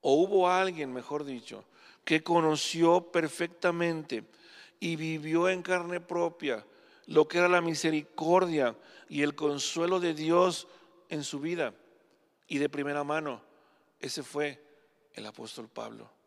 o 0.00 0.14
hubo 0.14 0.48
alguien, 0.48 0.92
mejor 0.92 1.24
dicho, 1.24 1.64
que 2.04 2.24
conoció 2.24 3.12
perfectamente 3.12 4.24
y 4.80 4.96
vivió 4.96 5.48
en 5.48 5.62
carne 5.62 6.00
propia 6.00 6.66
lo 7.06 7.28
que 7.28 7.38
era 7.38 7.48
la 7.48 7.60
misericordia 7.60 8.76
y 9.08 9.22
el 9.22 9.36
consuelo 9.36 10.00
de 10.00 10.14
Dios 10.14 10.66
en 11.08 11.22
su 11.22 11.38
vida 11.38 11.74
y 12.48 12.58
de 12.58 12.68
primera 12.68 13.04
mano, 13.04 13.40
ese 14.00 14.24
fue 14.24 14.60
el 15.14 15.26
apóstol 15.26 15.68
Pablo. 15.68 16.21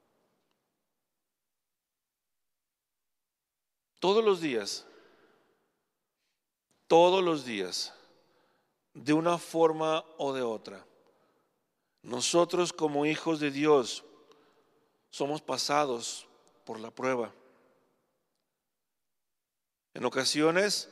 Todos 4.06 4.24
los 4.24 4.40
días, 4.40 4.86
todos 6.86 7.24
los 7.24 7.44
días, 7.44 7.92
de 8.94 9.14
una 9.14 9.40
forma 9.40 10.06
o 10.20 10.32
de 10.32 10.44
otra, 10.44 10.86
nosotros 12.04 12.72
como 12.72 13.08
hijos 13.08 13.40
de 13.40 13.50
Dios 13.50 14.04
somos 15.10 15.42
pasados 15.42 16.28
por 16.66 16.80
la 16.80 16.92
prueba. 16.92 17.34
En 19.96 20.06
ocasiones 20.06 20.88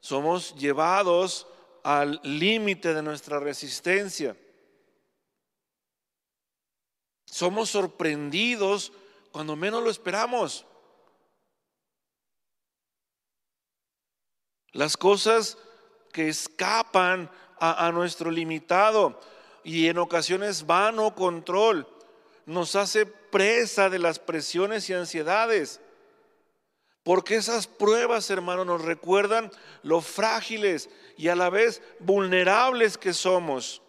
somos 0.00 0.54
llevados 0.54 1.46
al 1.82 2.20
límite 2.22 2.92
de 2.92 3.02
nuestra 3.02 3.40
resistencia. 3.40 4.36
Somos 7.24 7.70
sorprendidos 7.70 8.92
cuando 9.30 9.56
menos 9.56 9.82
lo 9.82 9.88
esperamos. 9.88 10.66
Las 14.72 14.96
cosas 14.96 15.58
que 16.12 16.28
escapan 16.28 17.30
a, 17.58 17.92
nuestro 17.92 18.30
limitado 18.30 19.20
y 19.62 19.86
en 19.86 19.98
ocasiones 19.98 20.66
vano 20.66 21.14
control 21.14 21.86
nos 22.44 22.74
hace 22.74 23.06
presa 23.06 23.88
de 23.88 24.00
las 24.00 24.18
presiones 24.18 24.90
y 24.90 24.94
ansiedades. 24.94 25.80
Porque 27.04 27.36
esas 27.36 27.66
pruebas, 27.66 28.30
hermanos, 28.30 28.66
nos 28.66 28.82
recuerdan 28.82 29.50
lo 29.82 30.00
frágiles 30.00 30.88
y 31.16 31.28
a 31.28 31.36
la 31.36 31.50
vez 31.50 31.82
vulnerables 32.00 32.98
que 32.98 33.12
somos. 33.12 33.82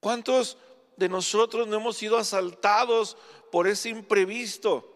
¿Cuántos 0.00 0.58
de 0.96 1.08
nosotros 1.08 1.66
no 1.66 1.76
hemos 1.76 1.96
sido 1.96 2.18
asaltados 2.18 3.16
por 3.50 3.66
ese 3.66 3.88
imprevisto? 3.88 4.89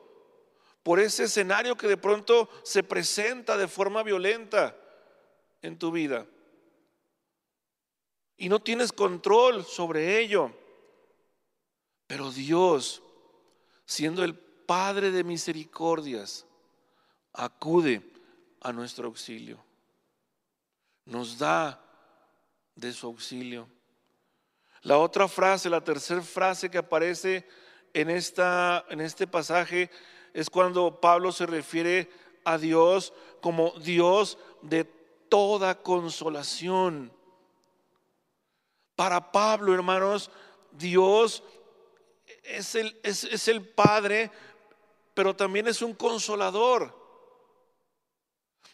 Por 0.84 1.00
ese 1.00 1.24
escenario 1.24 1.76
que 1.76 1.88
de 1.88 1.96
pronto 1.96 2.48
se 2.62 2.84
presenta 2.84 3.56
de 3.56 3.66
forma 3.66 4.02
violenta 4.02 4.76
en 5.62 5.78
tu 5.78 5.90
vida. 5.90 6.26
Y 8.36 8.50
no 8.50 8.60
tienes 8.60 8.92
control 8.92 9.64
sobre 9.64 10.20
ello. 10.20 10.54
Pero 12.06 12.30
Dios, 12.30 13.02
siendo 13.86 14.22
el 14.22 14.34
Padre 14.38 15.10
de 15.10 15.24
misericordias, 15.24 16.46
acude 17.32 18.02
a 18.60 18.72
nuestro 18.72 19.06
auxilio. 19.06 19.64
Nos 21.06 21.38
da 21.38 21.82
de 22.74 22.92
su 22.92 23.06
auxilio. 23.06 23.68
La 24.82 24.98
otra 24.98 25.28
frase, 25.28 25.70
la 25.70 25.82
tercera 25.82 26.20
frase 26.20 26.70
que 26.70 26.76
aparece 26.76 27.48
en, 27.94 28.10
esta, 28.10 28.84
en 28.90 29.00
este 29.00 29.26
pasaje 29.26 29.90
es 30.34 30.50
cuando 30.50 31.00
Pablo 31.00 31.32
se 31.32 31.46
refiere 31.46 32.10
a 32.44 32.58
Dios 32.58 33.14
como 33.40 33.70
Dios 33.80 34.36
de 34.60 34.84
toda 34.84 35.80
consolación. 35.82 37.10
Para 38.94 39.32
Pablo, 39.32 39.72
hermanos, 39.72 40.30
Dios 40.72 41.42
es 42.42 42.74
el, 42.74 43.00
es, 43.02 43.24
es 43.24 43.48
el 43.48 43.66
Padre 43.66 44.30
pero 45.14 45.34
también 45.34 45.68
es 45.68 45.80
un 45.80 45.94
consolador. 45.94 46.92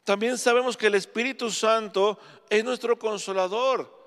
También 0.04 0.38
sabemos 0.38 0.76
que 0.76 0.86
el 0.86 0.94
Espíritu 0.94 1.50
Santo 1.50 2.18
es 2.48 2.64
nuestro 2.64 2.98
consolador. 2.98 3.99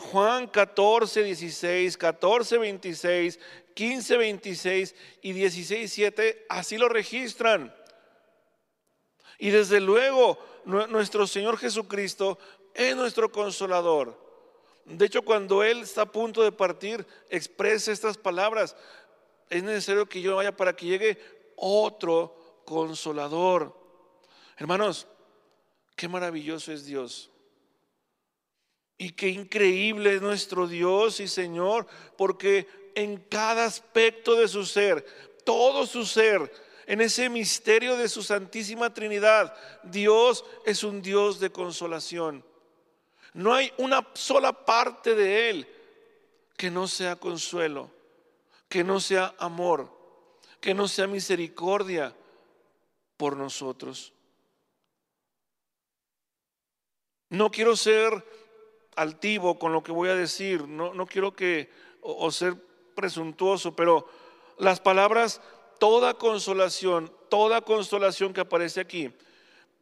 Juan 0.00 0.46
14, 0.46 1.22
16, 1.22 1.96
14, 1.96 2.58
26, 2.58 3.38
15, 3.74 4.16
26 4.16 4.94
y 5.22 5.32
16, 5.32 5.92
7, 5.92 6.46
así 6.48 6.78
lo 6.78 6.88
registran. 6.88 7.74
Y 9.38 9.50
desde 9.50 9.80
luego, 9.80 10.38
nuestro 10.64 11.26
Señor 11.26 11.58
Jesucristo 11.58 12.38
es 12.74 12.96
nuestro 12.96 13.30
consolador. 13.30 14.18
De 14.84 15.06
hecho, 15.06 15.22
cuando 15.22 15.62
Él 15.62 15.82
está 15.82 16.02
a 16.02 16.12
punto 16.12 16.42
de 16.42 16.52
partir, 16.52 17.06
expresa 17.28 17.92
estas 17.92 18.16
palabras. 18.16 18.76
Es 19.48 19.62
necesario 19.62 20.06
que 20.06 20.22
yo 20.22 20.36
vaya 20.36 20.56
para 20.56 20.74
que 20.74 20.86
llegue 20.86 21.18
otro 21.56 22.62
consolador. 22.64 23.76
Hermanos, 24.56 25.06
qué 25.94 26.08
maravilloso 26.08 26.72
es 26.72 26.84
Dios. 26.86 27.29
Y 29.00 29.12
qué 29.12 29.28
increíble 29.28 30.16
es 30.16 30.20
nuestro 30.20 30.66
Dios 30.66 31.20
y 31.20 31.28
Señor, 31.28 31.86
porque 32.18 32.68
en 32.94 33.16
cada 33.16 33.64
aspecto 33.64 34.34
de 34.34 34.46
su 34.46 34.66
ser, 34.66 35.06
todo 35.44 35.86
su 35.86 36.04
ser, 36.04 36.52
en 36.86 37.00
ese 37.00 37.30
misterio 37.30 37.96
de 37.96 38.10
su 38.10 38.22
Santísima 38.22 38.92
Trinidad, 38.92 39.56
Dios 39.84 40.44
es 40.66 40.84
un 40.84 41.00
Dios 41.00 41.40
de 41.40 41.50
consolación. 41.50 42.44
No 43.32 43.54
hay 43.54 43.72
una 43.78 44.06
sola 44.12 44.52
parte 44.52 45.14
de 45.14 45.48
Él 45.48 45.68
que 46.58 46.70
no 46.70 46.86
sea 46.86 47.16
consuelo, 47.16 47.90
que 48.68 48.84
no 48.84 49.00
sea 49.00 49.34
amor 49.38 49.98
que 50.60 50.74
no 50.74 50.86
sea 50.86 51.06
misericordia 51.06 52.14
por 53.16 53.36
nosotros. 53.36 54.12
No 57.30 57.50
quiero 57.50 57.76
ser 57.76 58.24
altivo 59.00 59.58
con 59.58 59.72
lo 59.72 59.82
que 59.82 59.92
voy 59.92 60.10
a 60.10 60.14
decir, 60.14 60.68
no, 60.68 60.92
no 60.92 61.06
quiero 61.06 61.34
que, 61.34 61.70
o, 62.02 62.30
ser 62.30 62.54
presuntuoso, 62.94 63.74
pero 63.74 64.06
las 64.58 64.78
palabras, 64.78 65.40
toda 65.78 66.14
consolación, 66.14 67.10
toda 67.30 67.62
consolación 67.62 68.34
que 68.34 68.42
aparece 68.42 68.78
aquí, 68.78 69.10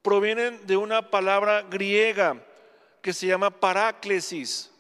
provienen 0.03 0.65
de 0.69 0.77
una 0.77 1.11
palabra 1.11 1.63
griega 1.63 2.45
que 3.03 3.13
se 3.13 3.27
llama 3.27 3.51
paráclesis. 3.51 4.71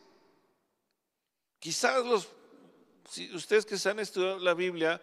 Quizás 1.59 2.07
los, 2.07 2.29
si 3.11 3.35
ustedes 3.35 3.66
que 3.66 3.77
se 3.77 3.90
han 3.90 3.98
estudiado 3.98 4.38
la 4.38 4.55
Biblia, 4.55 5.03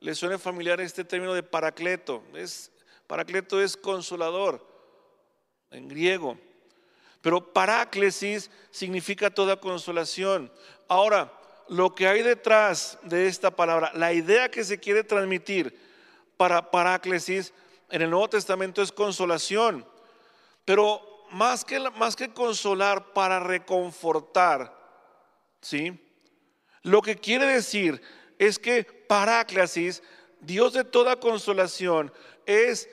le 0.00 0.16
suene 0.16 0.38
familiar 0.38 0.80
este 0.80 1.04
término 1.04 1.34
de 1.34 1.44
paracleto. 1.44 2.24
Es, 2.34 2.72
paracleto 3.06 3.62
es 3.62 3.76
consolador 3.76 4.66
en 5.70 5.86
griego. 5.86 6.36
Pero 7.22 7.52
paráclesis 7.52 8.50
significa 8.70 9.30
toda 9.30 9.56
consolación. 9.56 10.52
Ahora, 10.88 11.32
lo 11.68 11.94
que 11.94 12.06
hay 12.08 12.22
detrás 12.22 12.98
de 13.02 13.28
esta 13.28 13.50
palabra, 13.52 13.92
la 13.94 14.12
idea 14.12 14.50
que 14.50 14.64
se 14.64 14.78
quiere 14.78 15.04
transmitir 15.04 15.78
para 16.36 16.70
paráclesis 16.70 17.54
en 17.88 18.02
el 18.02 18.10
Nuevo 18.10 18.28
Testamento 18.28 18.82
es 18.82 18.92
consolación. 18.92 19.86
Pero 20.64 21.00
más 21.30 21.64
que, 21.64 21.78
más 21.90 22.16
que 22.16 22.32
consolar, 22.32 23.12
para 23.12 23.40
reconfortar, 23.40 24.76
¿sí? 25.60 25.98
Lo 26.82 27.00
que 27.00 27.16
quiere 27.16 27.46
decir 27.46 28.02
es 28.38 28.58
que 28.58 28.84
paráclesis, 28.84 30.02
Dios 30.40 30.72
de 30.72 30.84
toda 30.84 31.20
consolación, 31.20 32.12
es 32.44 32.88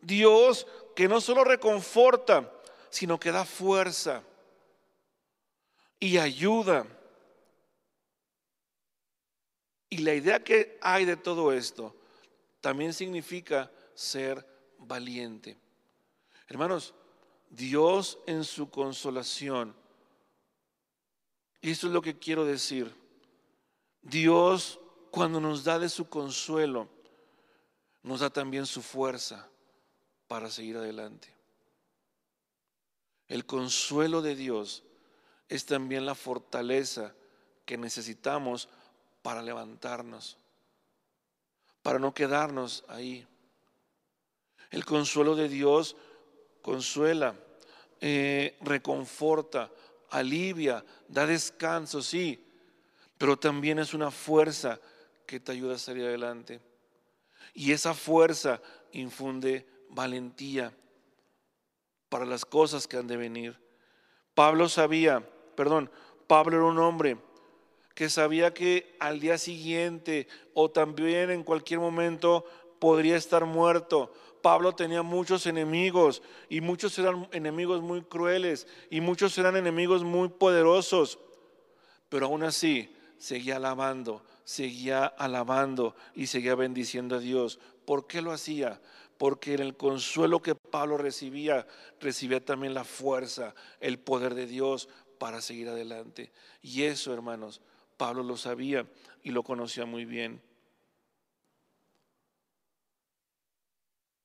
Dios 0.00 0.66
que 0.96 1.06
no 1.06 1.20
solo 1.20 1.44
reconforta, 1.44 2.50
sino 2.90 3.18
que 3.18 3.32
da 3.32 3.44
fuerza 3.44 4.22
y 6.00 6.18
ayuda. 6.18 6.86
Y 9.90 9.98
la 9.98 10.14
idea 10.14 10.42
que 10.42 10.78
hay 10.82 11.04
de 11.04 11.16
todo 11.16 11.52
esto 11.52 11.96
también 12.60 12.92
significa 12.92 13.70
ser 13.94 14.46
valiente. 14.78 15.58
Hermanos, 16.48 16.94
Dios 17.50 18.18
en 18.26 18.44
su 18.44 18.70
consolación, 18.70 19.74
y 21.60 21.70
esto 21.70 21.86
es 21.86 21.92
lo 21.92 22.02
que 22.02 22.18
quiero 22.18 22.44
decir, 22.44 22.94
Dios 24.02 24.78
cuando 25.10 25.40
nos 25.40 25.64
da 25.64 25.78
de 25.78 25.88
su 25.88 26.08
consuelo, 26.08 26.88
nos 28.02 28.20
da 28.20 28.30
también 28.30 28.66
su 28.66 28.82
fuerza 28.82 29.48
para 30.26 30.50
seguir 30.50 30.76
adelante. 30.76 31.37
El 33.28 33.44
consuelo 33.44 34.22
de 34.22 34.34
Dios 34.34 34.82
es 35.48 35.66
también 35.66 36.06
la 36.06 36.14
fortaleza 36.14 37.14
que 37.64 37.76
necesitamos 37.76 38.68
para 39.22 39.42
levantarnos, 39.42 40.38
para 41.82 41.98
no 41.98 42.14
quedarnos 42.14 42.84
ahí. 42.88 43.26
El 44.70 44.84
consuelo 44.84 45.36
de 45.36 45.48
Dios 45.48 45.96
consuela, 46.62 47.34
eh, 48.00 48.56
reconforta, 48.62 49.70
alivia, 50.10 50.84
da 51.08 51.26
descanso, 51.26 52.00
sí, 52.00 52.42
pero 53.18 53.38
también 53.38 53.78
es 53.78 53.92
una 53.94 54.10
fuerza 54.10 54.80
que 55.26 55.40
te 55.40 55.52
ayuda 55.52 55.74
a 55.74 55.78
salir 55.78 56.04
adelante. 56.04 56.60
Y 57.52 57.72
esa 57.72 57.92
fuerza 57.92 58.62
infunde 58.92 59.66
valentía 59.90 60.72
para 62.08 62.24
las 62.24 62.44
cosas 62.44 62.86
que 62.86 62.96
han 62.96 63.06
de 63.06 63.16
venir. 63.16 63.58
Pablo 64.34 64.68
sabía, 64.68 65.28
perdón, 65.56 65.90
Pablo 66.26 66.56
era 66.56 66.66
un 66.66 66.78
hombre 66.78 67.18
que 67.94 68.08
sabía 68.08 68.54
que 68.54 68.94
al 69.00 69.18
día 69.18 69.38
siguiente 69.38 70.28
o 70.54 70.70
también 70.70 71.30
en 71.30 71.42
cualquier 71.42 71.80
momento 71.80 72.44
podría 72.78 73.16
estar 73.16 73.44
muerto. 73.44 74.12
Pablo 74.40 74.74
tenía 74.74 75.02
muchos 75.02 75.46
enemigos 75.46 76.22
y 76.48 76.60
muchos 76.60 76.96
eran 76.98 77.28
enemigos 77.32 77.82
muy 77.82 78.02
crueles 78.02 78.68
y 78.88 79.00
muchos 79.00 79.36
eran 79.36 79.56
enemigos 79.56 80.04
muy 80.04 80.28
poderosos. 80.28 81.18
Pero 82.08 82.26
aún 82.26 82.44
así 82.44 82.94
seguía 83.18 83.56
alabando, 83.56 84.22
seguía 84.44 85.04
alabando 85.04 85.96
y 86.14 86.28
seguía 86.28 86.54
bendiciendo 86.54 87.16
a 87.16 87.18
Dios. 87.18 87.58
¿Por 87.84 88.06
qué 88.06 88.22
lo 88.22 88.30
hacía? 88.30 88.80
Porque 89.18 89.54
en 89.54 89.60
el 89.60 89.76
consuelo 89.76 90.40
que 90.40 90.54
Pablo 90.54 90.96
recibía, 90.96 91.66
recibía 92.00 92.44
también 92.44 92.72
la 92.72 92.84
fuerza, 92.84 93.54
el 93.80 93.98
poder 93.98 94.34
de 94.34 94.46
Dios 94.46 94.88
para 95.18 95.42
seguir 95.42 95.68
adelante. 95.68 96.32
Y 96.62 96.84
eso, 96.84 97.12
hermanos, 97.12 97.60
Pablo 97.96 98.22
lo 98.22 98.36
sabía 98.36 98.86
y 99.24 99.32
lo 99.32 99.42
conocía 99.42 99.84
muy 99.84 100.04
bien. 100.04 100.40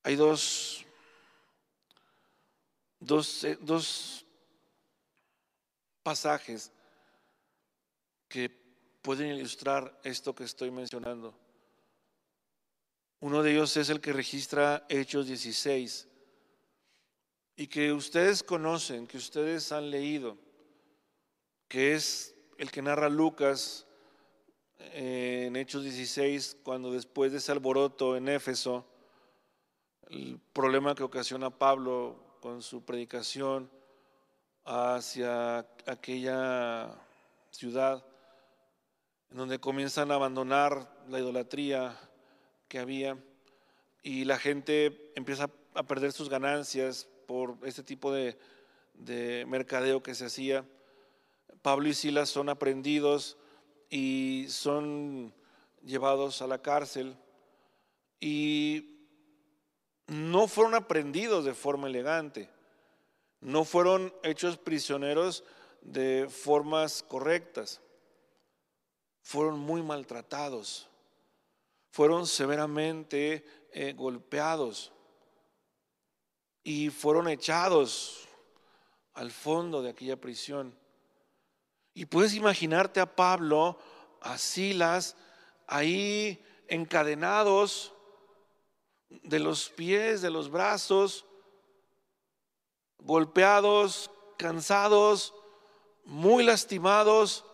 Hay 0.04 0.14
dos, 0.14 0.84
dos, 3.00 3.42
eh, 3.44 3.58
dos 3.60 4.24
pasajes 6.04 6.70
que 8.28 8.50
pueden 9.02 9.36
ilustrar 9.36 9.98
esto 10.04 10.34
que 10.34 10.44
estoy 10.44 10.70
mencionando. 10.70 11.43
Uno 13.24 13.42
de 13.42 13.52
ellos 13.52 13.74
es 13.78 13.88
el 13.88 14.02
que 14.02 14.12
registra 14.12 14.84
Hechos 14.90 15.26
16 15.26 16.06
y 17.56 17.66
que 17.68 17.90
ustedes 17.94 18.42
conocen, 18.42 19.06
que 19.06 19.16
ustedes 19.16 19.72
han 19.72 19.90
leído, 19.90 20.36
que 21.66 21.94
es 21.94 22.34
el 22.58 22.70
que 22.70 22.82
narra 22.82 23.08
Lucas 23.08 23.86
eh, 24.78 25.44
en 25.46 25.56
Hechos 25.56 25.84
16, 25.84 26.58
cuando 26.62 26.92
después 26.92 27.32
de 27.32 27.38
ese 27.38 27.50
alboroto 27.50 28.14
en 28.14 28.28
Éfeso, 28.28 28.84
el 30.10 30.38
problema 30.52 30.94
que 30.94 31.02
ocasiona 31.02 31.48
Pablo 31.48 32.36
con 32.42 32.60
su 32.60 32.84
predicación 32.84 33.70
hacia 34.66 35.60
aquella 35.86 36.94
ciudad, 37.50 38.04
en 39.30 39.38
donde 39.38 39.58
comienzan 39.60 40.10
a 40.10 40.16
abandonar 40.16 40.94
la 41.08 41.20
idolatría, 41.20 41.98
que 42.68 42.78
había 42.78 43.18
y 44.04 44.24
la 44.26 44.38
gente 44.38 45.10
empieza 45.16 45.50
a 45.74 45.82
perder 45.82 46.12
sus 46.12 46.28
ganancias 46.28 47.08
por 47.26 47.56
este 47.64 47.82
tipo 47.82 48.12
de, 48.12 48.36
mercadeo 49.48 50.02
que 50.02 50.14
se 50.14 50.26
hacía. 50.26 50.64
Pablo 51.62 51.88
y 51.88 51.94
Silas 51.94 52.28
son 52.28 52.50
aprendidos 52.50 53.38
y 53.88 54.46
son 54.50 55.34
llevados 55.82 56.42
a 56.42 56.46
la 56.46 56.60
cárcel 56.60 57.16
y 58.20 59.08
no 60.06 60.48
fueron 60.48 60.74
aprendidos 60.74 61.46
de 61.46 61.54
forma 61.54 61.88
elegante, 61.88 62.50
no 63.40 63.64
fueron 63.64 64.12
hechos 64.22 64.58
prisioneros 64.58 65.44
de 65.80 66.28
formas 66.28 67.02
correctas, 67.02 67.80
fueron 69.22 69.58
muy 69.58 69.82
maltratados 69.82 70.90
fueron 71.94 72.26
severamente 72.26 73.46
eh, 73.70 73.92
golpeados 73.92 74.92
y 76.64 76.90
fueron 76.90 77.28
echados 77.28 78.26
al 79.12 79.30
fondo 79.30 79.80
de 79.80 79.90
aquella 79.90 80.20
prisión. 80.20 80.76
Y 81.92 82.06
puedes 82.06 82.34
imaginarte 82.34 82.98
a 82.98 83.14
Pablo, 83.14 83.78
a 84.20 84.38
Silas, 84.38 85.14
ahí 85.68 86.44
encadenados 86.66 87.94
de 89.08 89.38
los 89.38 89.70
pies, 89.70 90.20
de 90.20 90.32
los 90.32 90.50
brazos, 90.50 91.24
golpeados, 92.98 94.10
cansados, 94.36 95.32
muy 96.04 96.42
lastimados. 96.42 97.44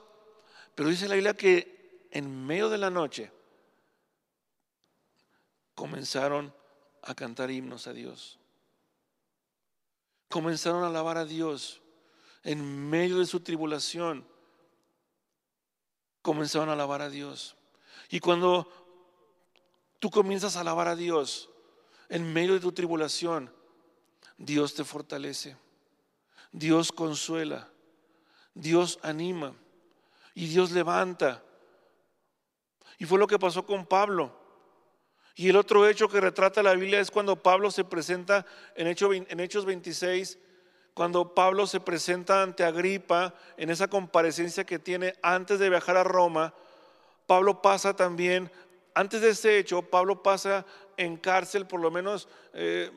Pero 0.75 0.89
dice 0.89 1.09
la 1.09 1.17
Biblia 1.17 1.37
que 1.37 2.09
en 2.11 2.47
medio 2.47 2.71
de 2.71 2.79
la 2.79 2.89
noche, 2.89 3.31
comenzaron 5.81 6.55
a 7.01 7.15
cantar 7.15 7.51
himnos 7.51 7.87
a 7.87 7.95
Dios. 7.95 8.39
Comenzaron 10.29 10.85
a 10.85 10.89
alabar 10.89 11.17
a 11.17 11.25
Dios 11.25 11.81
en 12.43 12.91
medio 12.91 13.19
de 13.19 13.25
su 13.25 13.41
tribulación. 13.41 14.29
Comenzaron 16.21 16.69
a 16.69 16.75
alabar 16.75 17.01
a 17.01 17.09
Dios. 17.09 17.57
Y 18.11 18.21
cuando 18.21 18.71
tú 19.99 20.11
comienzas 20.11 20.55
a 20.57 20.61
alabar 20.61 20.87
a 20.87 20.97
Dios 20.97 21.49
en 22.11 22.31
medio 22.31 22.53
de 22.53 22.61
tu 22.61 22.73
tribulación, 22.73 23.51
Dios 24.37 24.75
te 24.75 24.85
fortalece. 24.85 25.57
Dios 26.53 26.93
consuela. 26.93 27.71
Dios 28.53 28.99
anima. 29.01 29.55
Y 30.35 30.49
Dios 30.49 30.73
levanta. 30.73 31.43
Y 32.99 33.07
fue 33.07 33.19
lo 33.19 33.27
que 33.27 33.39
pasó 33.39 33.65
con 33.65 33.87
Pablo. 33.87 34.40
Y 35.41 35.49
el 35.49 35.57
otro 35.57 35.89
hecho 35.89 36.07
que 36.07 36.21
retrata 36.21 36.63
la 36.63 36.75
Biblia 36.75 37.01
es 37.01 37.11
cuando 37.11 37.35
Pablo 37.35 37.71
se 37.71 37.83
presenta 37.83 38.45
en, 38.75 38.87
Hechos 38.89 39.65
26, 39.65 40.39
cuando 40.93 41.35
Pablo 41.35 41.67
se 41.67 41.81
presenta 41.81 42.43
ante 42.43 42.63
Agripa 42.63 43.33
en 43.57 43.71
esa 43.71 43.89
comparecencia 43.89 44.65
que 44.65 44.79
tiene 44.79 45.15
antes 45.23 45.59
de 45.59 45.71
viajar 45.71 45.97
a 45.97 46.05
Roma. 46.05 46.53
Pablo 47.27 47.63
pasa 47.63 47.97
también, 47.97 48.53
antes 48.93 49.23
de 49.23 49.31
ese 49.31 49.57
hecho, 49.57 49.81
Pablo 49.81 50.23
pasa 50.23 50.67
en 50.99 51.17
cárcel 51.17 51.67
por 51.67 51.81
lo 51.81 51.91
menos 51.91 52.29
eh, 52.53 52.91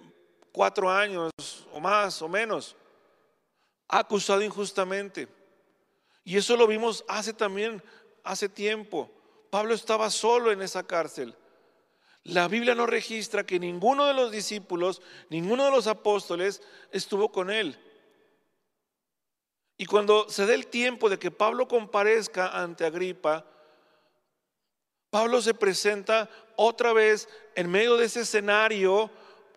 cuatro 0.51 0.91
años 0.91 1.31
o 1.71 1.79
más 1.79 2.21
o 2.21 2.27
menos, 2.27 2.75
acusado 3.87 4.41
injustamente. 4.41 5.29
Y 6.25 6.35
eso 6.35 6.57
lo 6.57 6.67
vimos 6.67 7.05
hace 7.07 7.31
también, 7.31 7.81
hace 8.21 8.49
tiempo. 8.49 9.09
Pablo 9.49 9.73
estaba 9.73 10.09
solo 10.09 10.51
en 10.51 10.61
esa 10.61 10.83
cárcel. 10.83 11.33
La 12.25 12.47
Biblia 12.47 12.73
no 12.73 12.85
registra 12.85 13.45
que 13.45 13.59
ninguno 13.59 14.05
de 14.05 14.13
los 14.13 14.31
discípulos, 14.31 15.01
ninguno 15.29 15.65
de 15.65 15.71
los 15.71 15.87
apóstoles 15.87 16.61
estuvo 16.91 17.31
con 17.31 17.51
él. 17.51 17.77
Y 19.77 19.85
cuando 19.85 20.29
se 20.29 20.45
dé 20.45 20.53
el 20.53 20.67
tiempo 20.67 21.09
de 21.09 21.19
que 21.19 21.31
Pablo 21.31 21.67
comparezca 21.67 22.47
ante 22.47 22.85
Agripa, 22.85 23.45
Pablo 25.09 25.41
se 25.41 25.53
presenta 25.53 26.29
otra 26.55 26.93
vez 26.93 27.27
en 27.55 27.69
medio 27.69 27.97
de 27.97 28.05
ese 28.05 28.21
escenario 28.21 29.11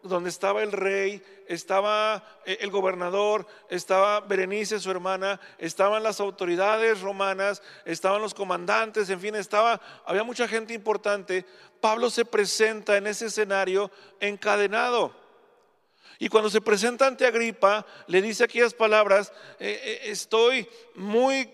donde 0.08 0.30
estaba 0.30 0.62
el 0.62 0.72
rey, 0.72 1.22
estaba 1.46 2.24
eh, 2.44 2.58
el 2.60 2.70
gobernador, 2.70 3.46
estaba 3.68 4.20
Berenice, 4.20 4.80
su 4.80 4.90
hermana, 4.90 5.40
estaban 5.58 6.02
las 6.02 6.20
autoridades 6.20 7.00
romanas, 7.00 7.62
estaban 7.84 8.22
los 8.22 8.34
comandantes, 8.34 9.10
en 9.10 9.20
fin, 9.20 9.34
estaba, 9.34 9.80
había 10.04 10.24
mucha 10.24 10.48
gente 10.48 10.74
importante. 10.74 11.44
Pablo 11.80 12.10
se 12.10 12.24
presenta 12.24 12.96
en 12.96 13.06
ese 13.06 13.26
escenario 13.26 13.90
encadenado. 14.20 15.14
Y 16.18 16.28
cuando 16.28 16.48
se 16.48 16.60
presenta 16.60 17.06
ante 17.06 17.26
Agripa, 17.26 17.84
le 18.06 18.22
dice 18.22 18.44
aquellas 18.44 18.72
palabras, 18.72 19.32
eh, 19.60 19.80
eh, 19.82 20.00
estoy 20.04 20.66
muy, 20.94 21.50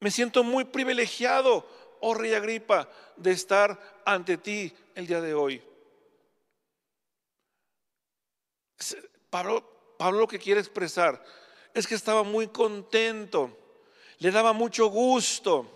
me 0.00 0.10
siento 0.10 0.44
muy 0.44 0.64
privilegiado, 0.64 1.66
oh 2.06 2.14
rey 2.14 2.34
Agripa, 2.34 2.88
de 3.16 3.32
estar 3.32 4.02
ante 4.04 4.36
ti 4.36 4.72
el 4.94 5.06
día 5.06 5.20
de 5.20 5.32
hoy. 5.32 5.62
Pablo, 9.30 9.94
Pablo 9.96 10.20
lo 10.20 10.28
que 10.28 10.38
quiere 10.38 10.60
expresar 10.60 11.24
es 11.72 11.86
que 11.86 11.94
estaba 11.94 12.22
muy 12.22 12.48
contento, 12.48 13.56
le 14.18 14.30
daba 14.30 14.52
mucho 14.52 14.86
gusto, 14.88 15.66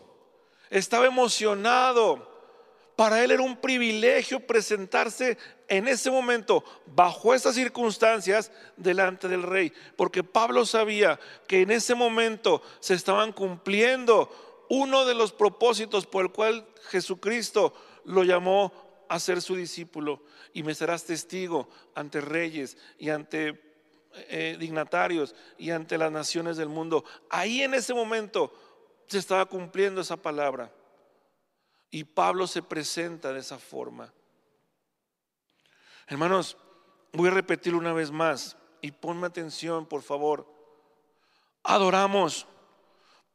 estaba 0.70 1.06
emocionado. 1.06 2.28
Para 2.94 3.22
él 3.22 3.30
era 3.30 3.42
un 3.42 3.56
privilegio 3.56 4.40
presentarse 4.40 5.38
en 5.68 5.86
ese 5.86 6.10
momento, 6.10 6.64
bajo 6.86 7.32
esas 7.32 7.54
circunstancias, 7.54 8.50
delante 8.76 9.28
del 9.28 9.44
rey. 9.44 9.72
Porque 9.96 10.24
Pablo 10.24 10.66
sabía 10.66 11.18
que 11.46 11.62
en 11.62 11.70
ese 11.70 11.94
momento 11.94 12.60
se 12.80 12.94
estaban 12.94 13.32
cumpliendo 13.32 14.47
uno 14.68 15.04
de 15.04 15.14
los 15.14 15.32
propósitos 15.32 16.06
por 16.06 16.24
el 16.24 16.32
cual 16.32 16.66
Jesucristo 16.90 17.74
lo 18.04 18.24
llamó 18.24 18.72
a 19.08 19.18
ser 19.18 19.40
su 19.40 19.56
discípulo 19.56 20.22
y 20.52 20.62
me 20.62 20.74
serás 20.74 21.04
testigo 21.04 21.68
ante 21.94 22.20
reyes 22.20 22.76
y 22.98 23.10
ante 23.10 23.60
eh, 24.28 24.56
dignatarios 24.58 25.34
y 25.56 25.70
ante 25.70 25.98
las 25.98 26.12
naciones 26.12 26.56
del 26.56 26.68
mundo. 26.68 27.04
Ahí 27.30 27.62
en 27.62 27.74
ese 27.74 27.94
momento 27.94 28.52
se 29.06 29.18
estaba 29.18 29.46
cumpliendo 29.46 30.00
esa 30.00 30.16
palabra. 30.16 30.72
Y 31.90 32.04
Pablo 32.04 32.46
se 32.46 32.62
presenta 32.62 33.32
de 33.32 33.40
esa 33.40 33.58
forma. 33.58 34.12
Hermanos, 36.06 36.56
voy 37.12 37.28
a 37.28 37.32
repetirlo 37.32 37.78
una 37.78 37.94
vez 37.94 38.10
más 38.10 38.56
y 38.82 38.92
ponme 38.92 39.26
atención, 39.26 39.86
por 39.86 40.02
favor. 40.02 40.46
Adoramos. 41.62 42.46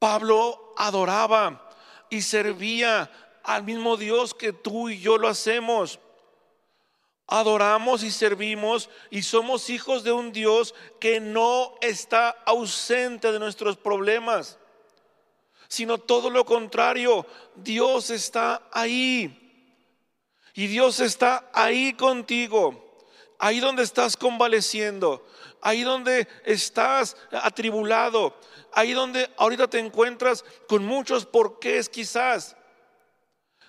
Pablo 0.03 0.73
adoraba 0.75 1.65
y 2.09 2.23
servía 2.23 3.09
al 3.41 3.63
mismo 3.63 3.95
Dios 3.95 4.33
que 4.33 4.51
tú 4.51 4.89
y 4.89 4.99
yo 4.99 5.17
lo 5.17 5.29
hacemos. 5.29 5.97
Adoramos 7.25 8.03
y 8.03 8.11
servimos 8.11 8.89
y 9.11 9.21
somos 9.21 9.69
hijos 9.69 10.03
de 10.03 10.11
un 10.11 10.33
Dios 10.33 10.75
que 10.99 11.21
no 11.21 11.75
está 11.79 12.31
ausente 12.45 13.31
de 13.31 13.39
nuestros 13.39 13.77
problemas, 13.77 14.57
sino 15.69 15.97
todo 15.97 16.29
lo 16.29 16.43
contrario, 16.43 17.25
Dios 17.55 18.09
está 18.09 18.61
ahí. 18.73 19.71
Y 20.53 20.67
Dios 20.67 20.99
está 20.99 21.49
ahí 21.53 21.93
contigo, 21.93 23.05
ahí 23.39 23.61
donde 23.61 23.83
estás 23.83 24.17
convaleciendo, 24.17 25.25
ahí 25.61 25.83
donde 25.83 26.27
estás 26.43 27.15
atribulado, 27.31 28.37
ahí 28.75 28.93
donde 28.93 29.29
ahorita 29.37 29.67
te 29.69 29.79
encuentras 29.79 30.43
con 30.67 30.85
muchos 30.85 31.25
porqués 31.25 31.89
quizás. 31.89 32.55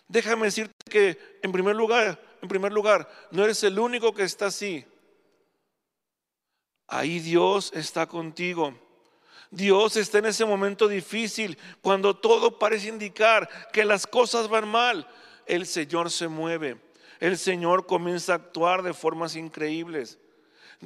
Déjame 0.08 0.46
decirte 0.46 0.74
que 0.90 1.38
en 1.42 1.52
primer 1.52 1.76
lugar, 1.76 2.20
en 2.42 2.48
primer 2.48 2.72
lugar, 2.72 3.08
no 3.30 3.44
eres 3.44 3.62
el 3.64 3.78
único 3.78 4.12
que 4.12 4.24
está 4.24 4.46
así. 4.46 4.84
Ahí 6.86 7.18
Dios 7.18 7.72
está 7.74 8.06
contigo. 8.06 8.74
Dios 9.50 9.96
está 9.96 10.18
en 10.18 10.26
ese 10.26 10.44
momento 10.44 10.88
difícil, 10.88 11.56
cuando 11.80 12.16
todo 12.16 12.58
parece 12.58 12.88
indicar 12.88 13.48
que 13.72 13.84
las 13.84 14.06
cosas 14.06 14.48
van 14.48 14.68
mal. 14.68 15.08
El 15.46 15.66
Señor 15.66 16.10
se 16.10 16.28
mueve. 16.28 16.80
El 17.20 17.38
Señor 17.38 17.86
comienza 17.86 18.32
a 18.32 18.36
actuar 18.36 18.82
de 18.82 18.92
formas 18.92 19.36
increíbles. 19.36 20.18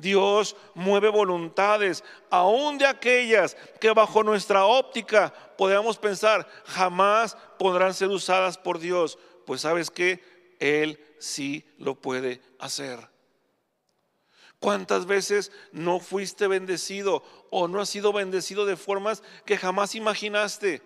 Dios 0.01 0.57
mueve 0.75 1.09
voluntades, 1.09 2.05
aún 2.31 2.79
de 2.79 2.87
aquellas 2.87 3.57
que 3.81 3.91
bajo 3.91 4.23
nuestra 4.23 4.65
óptica 4.65 5.33
podemos 5.57 5.99
pensar 5.99 6.49
jamás 6.65 7.37
podrán 7.59 7.95
ser 7.95 8.09
usadas 8.09 8.59
por 8.59 8.79
Dios. 8.79 9.19
Pues 9.47 9.63
sabes 9.63 9.91
que 9.91 10.23
Él 10.61 11.01
sí 11.19 11.65
lo 11.79 11.95
puede 11.95 12.41
hacer. 12.59 13.09
¿Cuántas 14.61 15.07
veces 15.07 15.53
no 15.71 16.01
fuiste 16.01 16.49
bendecido 16.49 17.23
o 17.51 17.69
no 17.69 17.81
has 17.81 17.89
sido 17.89 18.13
bendecido 18.13 18.67
de 18.67 18.77
formas 18.77 19.23
que 19.45 19.57
jamás 19.57 19.95
imaginaste? 19.95 20.83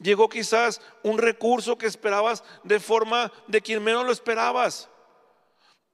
Llegó 0.00 0.28
quizás 0.28 0.80
un 1.04 1.18
recurso 1.18 1.78
que 1.78 1.86
esperabas 1.86 2.42
de 2.64 2.80
forma 2.80 3.32
de 3.46 3.60
quien 3.60 3.84
menos 3.84 4.04
lo 4.04 4.10
esperabas. 4.10 4.88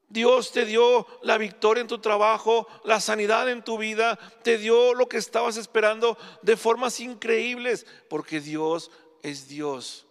Dios 0.09 0.53
te 0.53 0.65
dio 0.65 1.07
la 1.23 1.37
victoria 1.37 1.83
en 1.83 1.87
tu 1.87 1.99
trabajo, 1.99 2.67
la 2.85 3.01
sanidad 3.01 3.49
en 3.51 3.63
tu 3.63 3.77
vida, 3.77 4.19
te 4.43 4.57
dio 4.57 4.95
lo 4.95 5.09
que 5.09 5.19
estabas 5.19 5.57
esperando 5.57 6.17
de 6.43 6.57
formas 6.57 7.01
increíbles, 7.01 7.87
porque 8.09 8.41
Dios 8.41 8.91
es 9.23 9.49
Dios. 9.49 10.07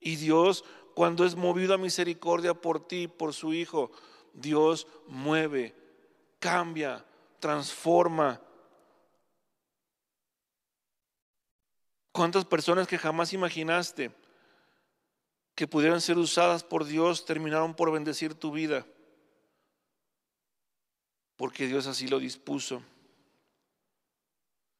Y 0.00 0.16
Dios, 0.16 0.64
cuando 0.94 1.24
es 1.24 1.36
movido 1.36 1.74
a 1.74 1.78
misericordia 1.78 2.54
por 2.54 2.86
ti, 2.86 3.06
por 3.06 3.34
su 3.34 3.52
Hijo, 3.52 3.92
Dios 4.32 4.86
mueve, 5.06 5.74
cambia, 6.38 7.04
transforma. 7.38 8.40
¿Cuántas 12.10 12.44
personas 12.44 12.88
que 12.88 12.98
jamás 12.98 13.32
imaginaste? 13.32 14.10
Que 15.60 15.68
pudieran 15.68 16.00
ser 16.00 16.16
usadas 16.16 16.64
por 16.64 16.86
Dios 16.86 17.26
terminaron 17.26 17.74
por 17.74 17.92
bendecir 17.92 18.32
tu 18.32 18.50
vida, 18.50 18.86
porque 21.36 21.66
Dios 21.66 21.86
así 21.86 22.08
lo 22.08 22.18
dispuso. 22.18 22.82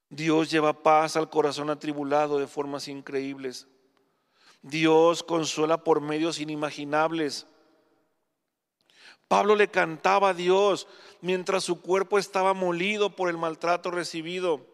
Dios 0.09 0.51
lleva 0.51 0.83
paz 0.83 1.17
al 1.17 1.29
corazón 1.29 1.69
atribulado 1.69 2.39
de 2.39 2.47
formas 2.47 2.89
increíbles. 2.89 3.69
Dios 4.63 5.23
consuela 5.23 5.85
por 5.85 6.01
medios 6.01 6.41
inimaginables. 6.41 7.47
Pablo 9.29 9.57
le 9.57 9.69
cantaba 9.69 10.31
a 10.31 10.35
Dios 10.35 10.89
mientras 11.21 11.63
su 11.63 11.83
cuerpo 11.83 12.19
estaba 12.19 12.55
molido 12.55 13.15
por 13.15 13.29
el 13.29 13.37
maltrato 13.37 13.91
recibido. 13.91 14.67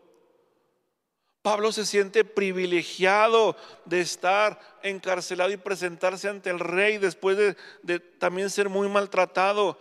Pablo 1.47 1.71
se 1.71 1.87
siente 1.87 2.25
privilegiado 2.25 3.57
de 3.85 4.01
estar 4.01 4.61
encarcelado 4.83 5.53
y 5.53 5.57
presentarse 5.57 6.29
ante 6.29 6.51
el 6.51 6.59
rey 6.59 6.99
después 6.99 7.37
de, 7.37 8.01
también 8.01 8.51
ser 8.51 8.69
muy 8.69 8.89
maltratado. 8.89 9.79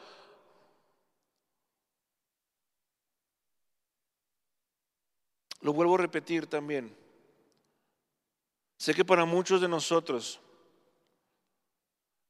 Lo 5.61 5.73
vuelvo 5.73 5.95
a 5.95 5.97
repetir 5.97 6.45
también. 6.45 6.95
Sé 8.77 8.93
que 8.93 9.03
para 9.03 9.25
muchos 9.25 9.59
de 9.59 9.67
nosotros 9.67 10.39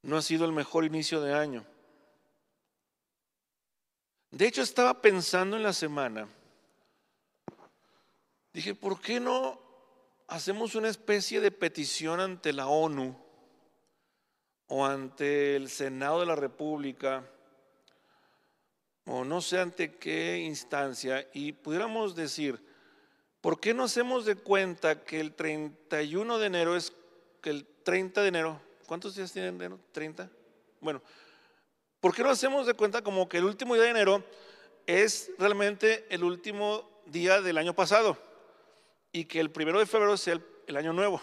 no 0.02 0.16
ha 0.16 0.22
sido 0.22 0.46
el 0.46 0.54
mejor 0.54 0.86
inicio 0.86 1.20
de 1.20 1.34
año. 1.34 1.66
De 4.32 4.48
hecho, 4.48 4.62
estaba 4.62 5.02
pensando 5.02 5.58
en 5.58 5.64
la 5.64 5.74
semana 5.74 6.26
Dije, 8.56 8.74
¿por 8.74 9.02
qué 9.02 9.20
no 9.20 9.60
hacemos 10.30 10.76
una 10.76 10.88
especie 10.88 11.42
de 11.42 11.52
petición 11.52 12.22
ante 12.22 12.54
la 12.54 12.68
ONU 12.68 13.14
o 14.68 14.86
ante 14.86 15.58
el 15.58 15.70
Senado 15.70 16.22
de 16.22 16.26
la 16.26 16.38
República 16.38 17.30
o 19.08 19.26
no 19.26 19.42
sé 19.42 19.60
ante 19.60 19.98
qué 19.98 20.38
instancia 20.38 21.28
y 21.34 21.52
pudiéramos 21.52 22.16
decir, 22.16 22.66
¿por 23.42 23.60
qué 23.60 23.74
no 23.74 23.84
hacemos 23.84 24.24
de 24.24 24.38
cuenta 24.38 25.04
que 25.04 25.20
el 25.20 25.34
31 25.34 26.38
de 26.38 26.48
enero 26.48 26.78
es 26.78 26.94
que 27.42 27.50
el 27.50 27.68
30 27.84 28.22
de 28.22 28.28
enero, 28.30 28.62
¿cuántos 28.88 29.16
días 29.16 29.34
tiene 29.34 29.50
enero? 29.50 29.82
¿30? 29.94 30.30
Bueno, 30.80 31.02
¿por 32.00 32.16
qué 32.16 32.24
no 32.24 32.30
hacemos 32.30 32.66
de 32.66 32.74
cuenta 32.74 33.02
como 33.02 33.28
que 33.28 33.40
el 33.40 33.44
último 33.44 33.76
día 33.76 33.84
de 33.84 33.90
enero 33.90 34.24
es 34.88 35.30
realmente 35.38 36.06
el 36.10 36.24
último 36.24 36.90
día 37.06 37.42
del 37.42 37.58
año 37.58 37.76
pasado? 37.76 38.18
Y 39.16 39.24
que 39.24 39.40
el 39.40 39.50
primero 39.50 39.80
de 39.80 39.86
febrero 39.86 40.18
sea 40.18 40.42
el, 40.68 40.76
año 40.76 40.92
nuevo. 40.92 41.22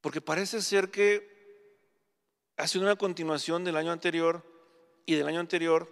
Porque 0.00 0.22
parece 0.22 0.62
ser 0.62 0.90
que 0.90 1.68
ha 2.56 2.66
sido 2.66 2.82
una 2.82 2.96
continuación 2.96 3.62
del 3.62 3.76
año 3.76 3.92
anterior 3.92 4.42
y 5.04 5.16
del 5.16 5.28
año 5.28 5.40
anterior 5.40 5.86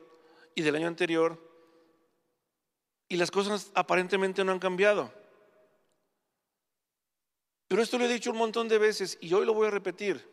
y 0.55 0.63
del 0.63 0.77
año 0.77 0.87
anterior 0.87 1.39
y 3.09 3.19
las 3.19 3.31
cosas 3.31 3.71
aparentemente 3.75 4.43
no 4.43 4.53
han 4.53 4.59
cambiado. 4.59 5.13
Pero 7.69 7.83
esto 7.83 7.99
lo 7.99 8.07
he 8.07 8.09
dicho 8.09 8.31
un 8.31 8.39
montón 8.39 8.69
de 8.69 8.79
veces 8.79 9.19
y 9.21 9.35
hoy 9.35 9.45
lo 9.45 9.53
voy 9.53 9.67
a 9.67 9.71
repetir. 9.71 10.27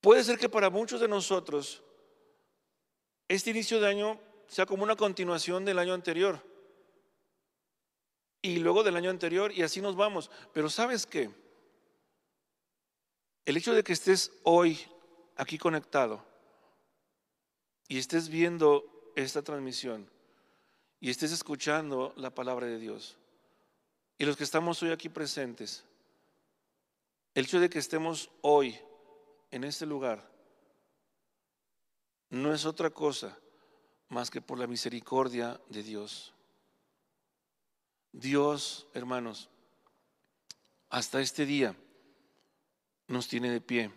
Puede 0.00 0.22
ser 0.22 0.38
que 0.38 0.48
para 0.48 0.70
muchos 0.70 1.00
de 1.00 1.08
nosotros 1.08 1.82
este 3.26 3.50
inicio 3.50 3.80
de 3.80 3.88
año 3.88 4.20
sea 4.46 4.64
como 4.64 4.84
una 4.84 4.94
continuación 4.94 5.64
del 5.64 5.80
año 5.80 5.92
anterior. 5.92 6.51
Y 8.42 8.56
luego 8.56 8.82
del 8.82 8.96
año 8.96 9.08
anterior 9.08 9.52
y 9.52 9.62
así 9.62 9.80
nos 9.80 9.96
vamos. 9.96 10.30
Pero 10.52 10.68
sabes 10.68 11.06
qué? 11.06 11.30
El 13.44 13.56
hecho 13.56 13.72
de 13.72 13.82
que 13.82 13.92
estés 13.92 14.32
hoy 14.42 14.78
aquí 15.36 15.58
conectado 15.58 16.24
y 17.88 17.98
estés 17.98 18.28
viendo 18.28 19.12
esta 19.16 19.42
transmisión 19.42 20.08
y 21.00 21.10
estés 21.10 21.32
escuchando 21.32 22.12
la 22.16 22.30
palabra 22.30 22.66
de 22.66 22.78
Dios, 22.78 23.16
y 24.18 24.24
los 24.24 24.36
que 24.36 24.44
estamos 24.44 24.80
hoy 24.82 24.90
aquí 24.90 25.08
presentes, 25.08 25.84
el 27.34 27.44
hecho 27.44 27.58
de 27.58 27.68
que 27.68 27.80
estemos 27.80 28.30
hoy 28.40 28.78
en 29.50 29.64
este 29.64 29.84
lugar 29.84 30.30
no 32.30 32.54
es 32.54 32.64
otra 32.64 32.90
cosa 32.90 33.36
más 34.08 34.30
que 34.30 34.40
por 34.40 34.58
la 34.58 34.66
misericordia 34.66 35.60
de 35.68 35.82
Dios. 35.82 36.32
Dios, 38.12 38.86
hermanos, 38.92 39.48
hasta 40.90 41.20
este 41.20 41.46
día 41.46 41.74
nos 43.08 43.26
tiene 43.26 43.50
de 43.50 43.60
pie, 43.60 43.90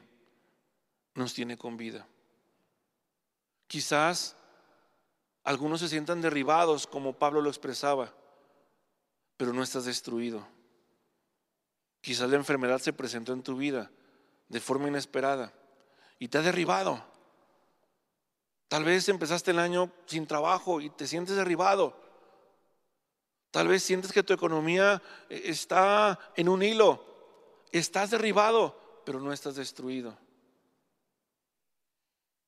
nos 1.13 1.33
tiene 1.33 1.57
con 1.57 1.75
vida. 1.75 2.07
Quizás 3.67 4.35
algunos 5.43 5.81
se 5.81 5.89
sientan 5.89 6.21
derribados, 6.21 6.87
como 6.87 7.13
Pablo 7.13 7.41
lo 7.41 7.49
expresaba, 7.49 8.13
pero 9.37 9.53
no 9.53 9.61
estás 9.61 9.85
destruido. 9.85 10.47
Quizás 12.01 12.29
la 12.29 12.37
enfermedad 12.37 12.79
se 12.79 12.93
presentó 12.93 13.33
en 13.33 13.43
tu 13.43 13.57
vida 13.57 13.91
de 14.47 14.59
forma 14.59 14.87
inesperada 14.87 15.53
y 16.19 16.29
te 16.29 16.37
ha 16.37 16.41
derribado. 16.41 17.03
Tal 18.67 18.83
vez 18.83 19.09
empezaste 19.09 19.51
el 19.51 19.59
año 19.59 19.91
sin 20.05 20.25
trabajo 20.25 20.81
y 20.81 20.89
te 20.89 21.07
sientes 21.07 21.35
derribado. 21.35 22.04
Tal 23.55 23.69
vez 23.69 23.83
sientes 23.83 24.11
que 24.11 24.21
tu 24.21 24.33
economía 24.33 25.01
eh, 25.29 25.43
está 25.45 26.19
en 26.35 26.49
un 26.49 26.61
hilo. 26.61 27.01
Estás 27.71 28.11
derribado, 28.11 29.01
pero 29.05 29.21
no 29.21 29.31
estás 29.31 29.55
destruido. 29.55 30.17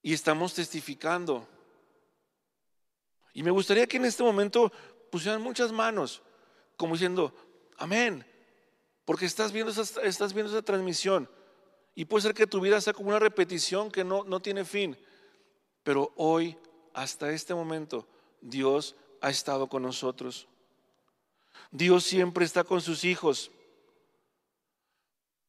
Y 0.02 0.12
estamos 0.12 0.54
testificando. 0.54 1.48
Y 3.34 3.42
me 3.42 3.52
gustaría 3.52 3.88
que 3.88 3.96
en 3.96 4.04
este 4.04 4.22
momento 4.22 4.70
pusieran 5.10 5.42
muchas 5.42 5.72
manos, 5.72 6.22
como 6.76 6.96
diciendo, 6.96 7.34
amén, 7.78 8.26
porque 9.06 9.28
estás 9.28 9.54
viendo 9.54 9.72
esa, 9.72 10.02
estás 10.02 10.34
viendo 10.34 10.52
esa 10.52 10.62
transmisión. 10.62 11.30
Y 11.96 12.04
puede 12.04 12.24
ser 12.24 12.34
que 12.34 12.48
tu 12.48 12.60
vida 12.60 12.82
sea 12.82 12.92
como 12.92 13.12
una 13.12 13.20
repetición 13.20 13.92
que 13.92 14.04
no, 14.04 14.26
no 14.26 14.42
tiene 14.42 14.66
fin. 14.66 14.98
Pero 15.84 16.12
hoy, 16.18 16.58
hasta 16.94 17.32
este 17.32 17.56
momento, 17.56 18.06
Dios 18.42 18.98
ha 19.22 19.30
estado 19.30 19.70
con 19.70 19.84
nosotros. 19.84 20.50
Dios 21.72 22.04
siempre 22.04 22.46
está 22.46 22.64
con 22.64 22.82
sus 22.82 23.04
hijos. 23.04 23.52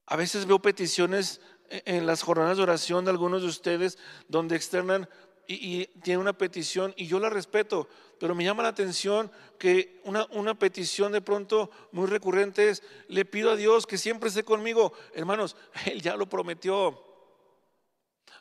A 0.07 0.16
veces 0.16 0.46
veo 0.46 0.61
peticiones 0.61 1.40
en 1.70 2.07
las 2.07 2.22
jornadas 2.22 2.57
de 2.57 2.62
oración 2.62 3.04
de 3.04 3.11
algunos 3.11 3.42
de 3.42 3.48
ustedes 3.48 3.98
donde 4.28 4.57
externan 4.57 5.09
y, 5.46 5.87
tienen 6.02 6.20
una 6.20 6.37
petición 6.37 6.92
y 6.96 7.07
yo 7.07 7.18
la 7.18 7.31
respeto, 7.31 7.88
pero 8.20 8.35
me 8.35 8.44
llama 8.44 8.62
la 8.62 8.68
atención 8.68 9.31
que 9.59 10.00
una, 10.04 10.26
una 10.31 10.59
petición 10.59 11.12
de 11.12 11.22
pronto 11.22 11.70
muy 11.92 12.07
recurrente 12.07 12.68
es, 12.68 12.83
le 13.09 13.24
pido 13.24 13.50
a 13.50 13.57
Dios 13.57 13.87
que 13.87 13.96
siempre 13.96 14.28
esté 14.28 14.44
conmigo. 14.44 14.92
Hermanos, 15.14 15.57
Él 15.87 16.02
ya 16.02 16.16
lo 16.16 16.28
prometió 16.28 17.02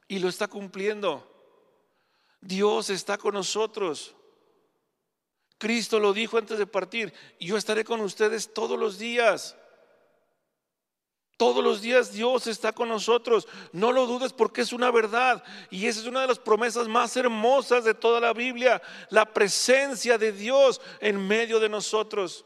y 0.08 0.20
lo 0.20 0.28
está 0.28 0.48
cumpliendo. 0.48 1.26
Dios 2.42 2.90
está 2.90 3.18
con 3.18 3.34
nosotros. 3.34 4.17
Cristo 5.58 6.00
lo 6.00 6.14
dijo 6.14 6.38
antes 6.38 6.58
de 6.58 6.68
partir, 6.68 7.14
yo 7.40 7.58
estaré 7.58 7.84
con 7.84 8.02
ustedes 8.02 8.54
todos 8.54 8.78
los 8.78 8.98
días. 8.98 9.56
Todos 11.38 11.64
los 11.64 11.82
días 11.82 12.12
Dios 12.12 12.48
está 12.48 12.74
con 12.74 12.90
nosotros. 12.90 13.48
No 13.72 13.92
lo 13.92 14.08
dudes 14.08 14.34
porque 14.34 14.62
es 14.62 14.74
una 14.74 14.90
verdad. 14.90 15.44
Y 15.70 15.86
esa 15.86 16.02
es 16.02 16.08
una 16.08 16.22
de 16.22 16.28
las 16.28 16.40
promesas 16.40 16.88
más 16.88 17.16
hermosas 17.16 17.84
de 17.84 17.94
toda 17.94 18.20
la 18.20 18.34
Biblia. 18.34 18.82
La 19.12 19.26
presencia 19.34 20.18
de 20.18 20.32
Dios 20.32 20.82
en 21.00 21.28
medio 21.28 21.60
de 21.60 21.70
nosotros. 21.70 22.44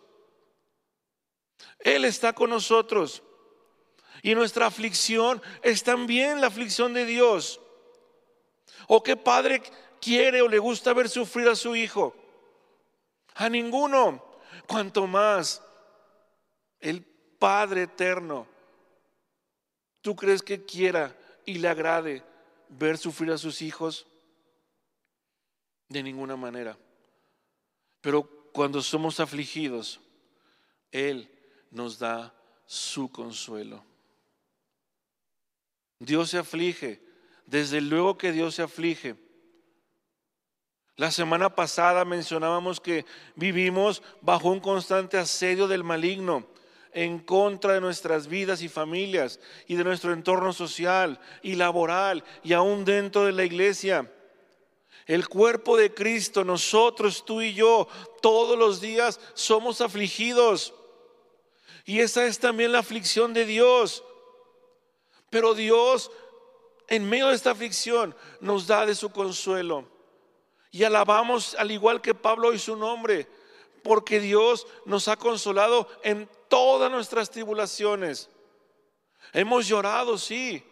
Él 1.80 2.04
está 2.04 2.34
con 2.34 2.50
nosotros. 2.50 3.24
Y 4.21 4.36
nuestra 4.36 4.67
aflicción 4.67 5.41
es 5.63 5.84
también 5.84 6.41
la 6.41 6.47
aflicción 6.47 6.93
de 6.93 7.06
Dios. 7.06 7.62
¿O 8.88 9.02
qué 9.02 9.15
padre 9.15 9.63
quiere 10.02 10.41
o 10.41 10.50
le 10.50 10.60
gusta 10.60 10.93
ver 10.93 11.08
sufrir 11.08 11.47
a 11.47 11.56
su 11.56 11.76
hijo? 11.78 12.13
A 13.36 13.50
ninguno. 13.50 14.24
Cuanto 14.67 15.08
más 15.08 15.62
el 16.80 17.04
Padre 17.39 17.84
eterno 17.84 18.48
¿Tú 20.02 20.15
crees 20.15 20.41
que 20.41 20.65
quiera 20.65 21.15
y 21.46 21.60
le 21.60 21.67
agrade 21.67 22.24
ver 22.70 22.98
sufrir 22.98 23.32
a 23.32 23.38
sus 23.38 23.62
hijos? 23.62 24.08
De 25.88 26.02
ninguna 26.02 26.36
manera. 26.36 26.78
Pero 28.02 28.24
cuando 28.52 28.82
somos 28.82 29.20
afligidos, 29.20 30.00
Él 30.91 31.30
nos 31.70 32.00
da 32.00 32.34
su 32.65 33.12
consuelo. 33.12 33.84
Dios 36.00 36.32
se 36.32 36.39
aflige, 36.39 37.00
desde 37.46 37.80
luego 37.80 38.17
que 38.17 38.32
Dios 38.32 38.56
se 38.56 38.63
aflige. 38.63 39.15
La 40.97 41.12
semana 41.12 41.56
pasada 41.56 42.06
mencionábamos 42.06 42.80
que 42.80 43.06
vivimos 43.36 44.04
bajo 44.21 44.49
un 44.49 44.60
constante 44.60 45.17
asedio 45.17 45.67
del 45.67 45.84
maligno 45.84 46.45
en 46.93 47.19
contra 47.19 47.73
de 47.73 47.82
nuestras 47.82 48.27
vidas 48.27 48.62
y 48.62 48.69
familias 48.69 49.39
y 49.67 49.75
de 49.75 49.84
nuestro 49.84 50.13
entorno 50.13 50.51
social 50.54 51.19
y 51.41 51.56
laboral 51.56 52.23
y 52.43 52.54
aún 52.54 52.84
dentro 52.84 53.25
de 53.25 53.32
la 53.32 53.45
iglesia. 53.45 54.12
El 55.06 55.27
cuerpo 55.27 55.77
de 55.77 55.93
Cristo, 55.93 56.43
nosotros, 56.43 57.25
tú 57.25 57.41
y 57.41 57.54
yo, 57.54 57.88
todos 58.21 58.58
los 58.58 58.82
días 58.82 59.19
somos 59.34 59.82
afligidos. 59.82 60.73
Y 61.86 61.99
esa 61.99 62.25
es 62.25 62.39
también 62.39 62.71
la 62.71 62.80
aflicción 62.80 63.34
de 63.34 63.45
Dios. 63.45 64.04
Pero 65.30 65.56
Dios, 65.56 66.12
en 66.88 67.10
medio 67.10 67.30
de 67.30 67.36
esta 67.36 67.51
aflicción, 67.51 68.15
nos 68.41 68.67
da 68.67 68.86
de 68.86 68.95
su 68.95 69.10
consuelo. 69.10 69.88
Y 70.72 70.84
alabamos 70.86 71.56
al 71.56 71.70
igual 71.70 72.02
que 72.02 72.16
Pablo 72.16 72.54
y 72.54 72.60
su 72.60 72.78
nombre, 72.78 73.28
porque 73.84 74.20
Dios 74.20 74.66
nos 74.86 75.10
ha 75.10 75.18
consolado 75.18 75.88
en 76.04 76.30
todas 76.48 76.90
nuestras 76.90 77.30
tribulaciones. 77.30 78.30
Hemos 79.34 79.68
llorado, 79.68 80.18
sí. 80.18 80.64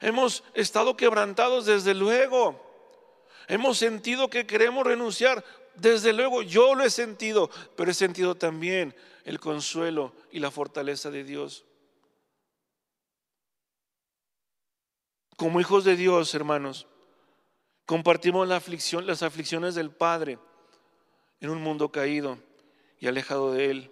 Hemos 0.00 0.44
estado 0.54 0.96
quebrantados, 0.96 1.66
desde 1.66 1.94
luego. 1.94 2.60
Hemos 3.48 3.78
sentido 3.78 4.28
que 4.28 4.46
queremos 4.46 4.86
renunciar, 4.86 5.44
desde 5.74 6.12
luego. 6.12 6.42
Yo 6.42 6.74
lo 6.74 6.84
he 6.84 6.90
sentido, 6.90 7.50
pero 7.76 7.90
he 7.90 7.94
sentido 7.94 8.34
también 8.34 8.94
el 9.24 9.40
consuelo 9.40 10.12
y 10.30 10.40
la 10.40 10.50
fortaleza 10.50 11.10
de 11.10 11.24
Dios. 11.24 11.64
Como 15.36 15.60
hijos 15.60 15.84
de 15.84 15.96
Dios, 15.96 16.34
hermanos, 16.34 16.86
compartimos 17.90 18.46
las 18.46 19.22
aflicciones 19.24 19.74
del 19.74 19.90
Padre 19.90 20.38
en 21.40 21.50
un 21.50 21.60
mundo 21.60 21.90
caído 21.90 22.38
y 23.00 23.08
alejado 23.08 23.52
de 23.52 23.68
Él 23.68 23.90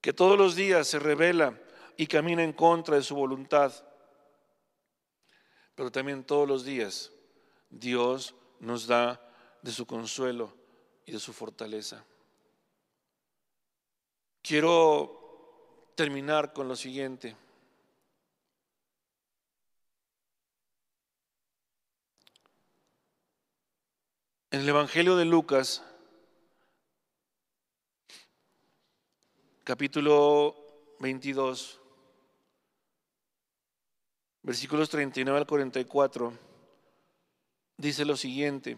que 0.00 0.12
todos 0.12 0.36
los 0.36 0.56
días 0.56 0.88
se 0.88 0.98
revela 0.98 1.56
y 1.96 2.08
camina 2.08 2.42
en 2.42 2.52
contra 2.52 2.96
de 2.96 3.04
su 3.04 3.14
voluntad. 3.14 3.72
Pero 5.76 5.92
también 5.92 6.24
todos 6.24 6.48
los 6.48 6.64
días 6.64 7.12
Dios 7.68 8.34
nos 8.58 8.88
da 8.88 9.24
de 9.62 9.70
su 9.70 9.86
consuelo 9.86 10.52
y 11.06 11.12
de 11.12 11.20
su 11.20 11.32
fortaleza. 11.32 12.04
Quiero 14.42 15.92
terminar 15.94 16.52
con 16.52 16.66
lo 16.66 16.74
siguiente. 16.74 17.36
En 24.52 24.62
el 24.62 24.68
Evangelio 24.68 25.14
de 25.14 25.24
Lucas, 25.24 25.80
capítulo 29.62 30.56
22, 30.98 31.78
versículos 34.42 34.90
39 34.90 35.38
al 35.38 35.46
44, 35.46 36.32
dice 37.76 38.04
lo 38.04 38.16
siguiente. 38.16 38.76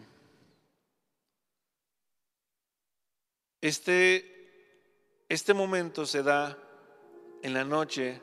Este, 3.59 5.25
este 5.27 5.55
momento 5.55 6.05
se 6.05 6.21
da 6.21 6.55
en 7.41 7.55
la 7.55 7.63
noche 7.63 8.21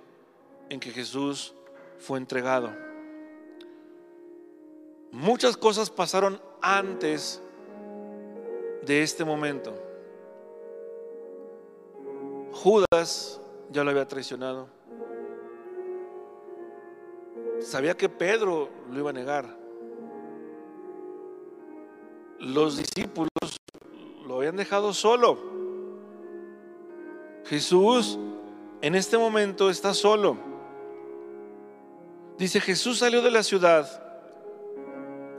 en 0.69 0.79
que 0.79 0.93
Jesús 0.93 1.53
fue 1.99 2.19
entregado. 2.19 2.90
Muchas 5.13 5.57
cosas 5.57 5.91
pasaron 5.91 6.41
antes 6.63 7.43
de 8.83 9.03
este 9.03 9.25
momento. 9.25 9.75
Judas 12.53 13.41
ya 13.71 13.85
lo 13.85 13.91
había 13.91 14.07
traicionado. 14.07 14.69
Sabía 17.61 17.97
que 17.97 18.09
Pedro 18.09 18.69
lo 18.91 18.99
iba 18.99 19.11
a 19.11 19.13
negar. 19.13 19.57
Los 22.39 22.79
discípulos 22.79 23.29
lo 24.27 24.37
habían 24.37 24.57
dejado 24.57 24.95
solo. 24.95 25.39
Jesús 27.45 28.19
en 28.81 28.95
este 28.95 29.19
momento 29.19 29.71
está 29.71 29.93
solo. 29.93 30.37
Dice, 32.39 32.61
Jesús 32.61 32.99
salió 32.99 33.21
de 33.21 33.31
la 33.31 33.43
ciudad 33.43 34.10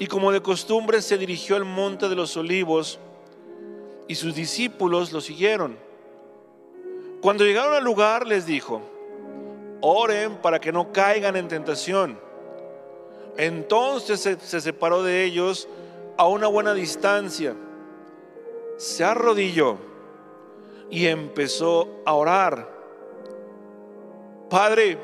y 0.02 0.08
como 0.08 0.32
de 0.32 0.42
costumbre 0.42 1.00
se 1.00 1.16
dirigió 1.16 1.56
al 1.56 1.64
monte 1.64 2.10
de 2.10 2.16
los 2.16 2.36
olivos 2.36 2.98
y 4.08 4.16
sus 4.16 4.34
discípulos 4.34 5.12
lo 5.12 5.22
siguieron. 5.22 5.78
Cuando 7.22 7.46
llegaron 7.46 7.76
al 7.76 7.84
lugar 7.84 8.26
les 8.26 8.48
dijo, 8.48 8.82
oren 9.80 10.38
para 10.38 10.60
que 10.60 10.72
no 10.72 10.92
caigan 10.92 11.36
en 11.36 11.48
tentación. 11.48 12.20
Entonces 13.38 14.20
se, 14.22 14.40
se 14.40 14.60
separó 14.60 15.04
de 15.04 15.24
ellos 15.24 15.68
a 16.18 16.28
una 16.28 16.48
buena 16.48 16.74
distancia, 16.74 17.56
se 18.78 19.04
arrodilló 19.04 19.78
y 20.90 21.06
empezó 21.06 22.02
a 22.08 22.14
orar. 22.16 22.68
Padre, 24.50 24.98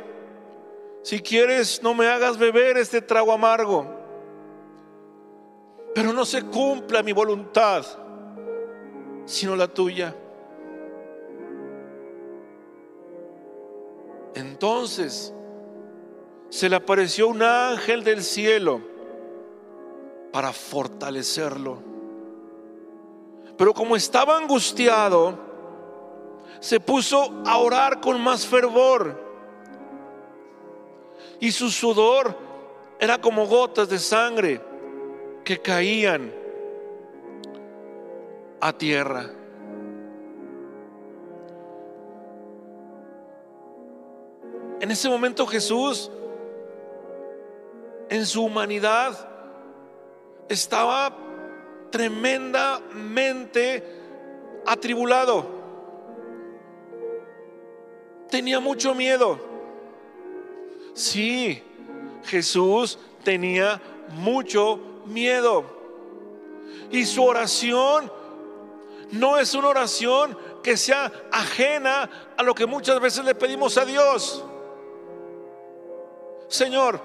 si 1.04 1.20
quieres 1.20 1.84
no 1.84 1.94
me 1.94 2.08
hagas 2.08 2.40
beber 2.40 2.78
este 2.78 3.00
trago 3.00 3.32
amargo, 3.32 3.97
pero 5.94 6.14
no 6.14 6.26
se 6.26 6.44
cumpla 6.44 7.04
mi 7.04 7.12
voluntad, 7.12 7.86
sino 9.26 9.56
la 9.56 9.68
tuya. 9.68 10.16
Entonces 14.36 15.34
se 16.50 16.70
le 16.70 16.76
apareció 16.76 17.28
un 17.28 17.42
ángel 17.42 18.04
del 18.04 18.24
cielo 18.24 18.82
para 20.32 20.54
fortalecerlo. 20.54 21.80
Pero 23.58 23.74
como 23.74 23.96
estaba 23.96 24.38
angustiado, 24.38 25.38
se 26.60 26.80
puso 26.80 27.42
a 27.46 27.58
orar 27.58 28.00
con 28.00 28.22
más 28.22 28.46
fervor. 28.46 29.26
Y 31.40 31.52
su 31.52 31.70
sudor 31.70 32.36
era 33.00 33.20
como 33.20 33.48
gotas 33.48 33.90
de 33.90 34.00
sangre 34.00 34.62
que 35.48 35.60
caían 35.62 36.34
a 38.60 38.74
tierra. 38.74 39.32
En 44.82 44.92
ese 44.92 45.08
momento 45.08 45.48
Jesús, 45.48 46.12
en 48.10 48.26
su 48.26 48.44
humanidad, 48.44 49.30
estaba 50.50 51.16
tremendamente 51.92 53.86
atribulado. 54.66 55.46
Tenía 58.30 58.60
mucho 58.60 58.94
miedo. 58.94 59.40
Sí, 60.94 61.64
Jesús 62.26 63.00
tenía 63.24 63.82
mucho 64.10 64.97
miedo. 65.08 65.66
Y 66.92 67.06
su 67.06 67.24
oración 67.24 68.12
no 69.12 69.38
es 69.38 69.54
una 69.54 69.70
oración 69.70 70.38
que 70.64 70.78
sea 70.78 71.12
ajena 71.32 72.10
a 72.36 72.44
lo 72.44 72.54
que 72.54 72.66
muchas 72.66 73.00
veces 73.00 73.24
le 73.24 73.36
pedimos 73.36 73.78
a 73.78 73.86
Dios. 73.86 74.44
Señor, 76.48 77.00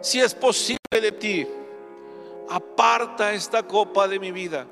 si 0.00 0.20
es 0.20 0.34
posible 0.34 0.78
de 0.90 1.12
ti, 1.12 1.46
aparta 2.48 3.32
esta 3.32 3.62
copa 3.62 4.06
de 4.08 4.18
mi 4.18 4.32
vida. 4.32 4.66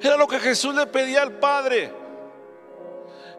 Era 0.00 0.16
lo 0.16 0.26
que 0.26 0.38
Jesús 0.38 0.74
le 0.74 0.86
pedía 0.86 1.22
al 1.22 1.38
Padre. 1.38 1.92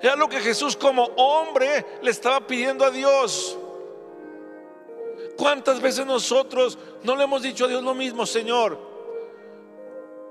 Era 0.01 0.15
lo 0.15 0.27
que 0.27 0.39
Jesús 0.39 0.75
como 0.75 1.03
hombre 1.17 1.85
le 2.01 2.11
estaba 2.11 2.45
pidiendo 2.45 2.85
a 2.85 2.91
Dios. 2.91 3.57
¿Cuántas 5.37 5.81
veces 5.81 6.05
nosotros 6.05 6.77
no 7.03 7.15
le 7.15 7.23
hemos 7.23 7.41
dicho 7.41 7.65
a 7.65 7.67
Dios 7.67 7.83
lo 7.83 7.93
mismo, 7.93 8.25
Señor? 8.25 8.77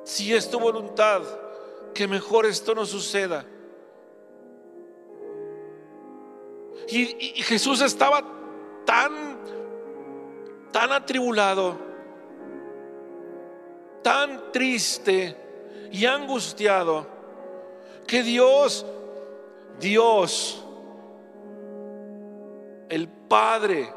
Si 0.05 0.35
es 0.35 0.51
tu 0.51 0.59
voluntad, 0.59 1.23
que 1.95 2.07
mejor 2.07 2.47
esto 2.47 2.75
no 2.75 2.87
suceda. 2.87 3.45
Y, 6.89 7.39
y 7.39 7.43
Jesús 7.43 7.81
estaba 7.81 8.25
tan, 8.85 9.39
tan 10.73 10.93
atribulado 10.93 11.91
tan 14.03 14.53
triste 14.53 15.37
y 15.93 16.07
angustiado 16.07 17.07
que 18.07 18.23
Dios, 18.23 18.87
Dios, 19.79 20.65
el 22.89 23.09
Padre, 23.09 23.93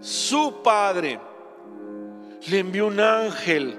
su 0.00 0.62
Padre, 0.62 1.20
le 2.48 2.58
envió 2.58 2.86
un 2.86 3.00
ángel 3.00 3.78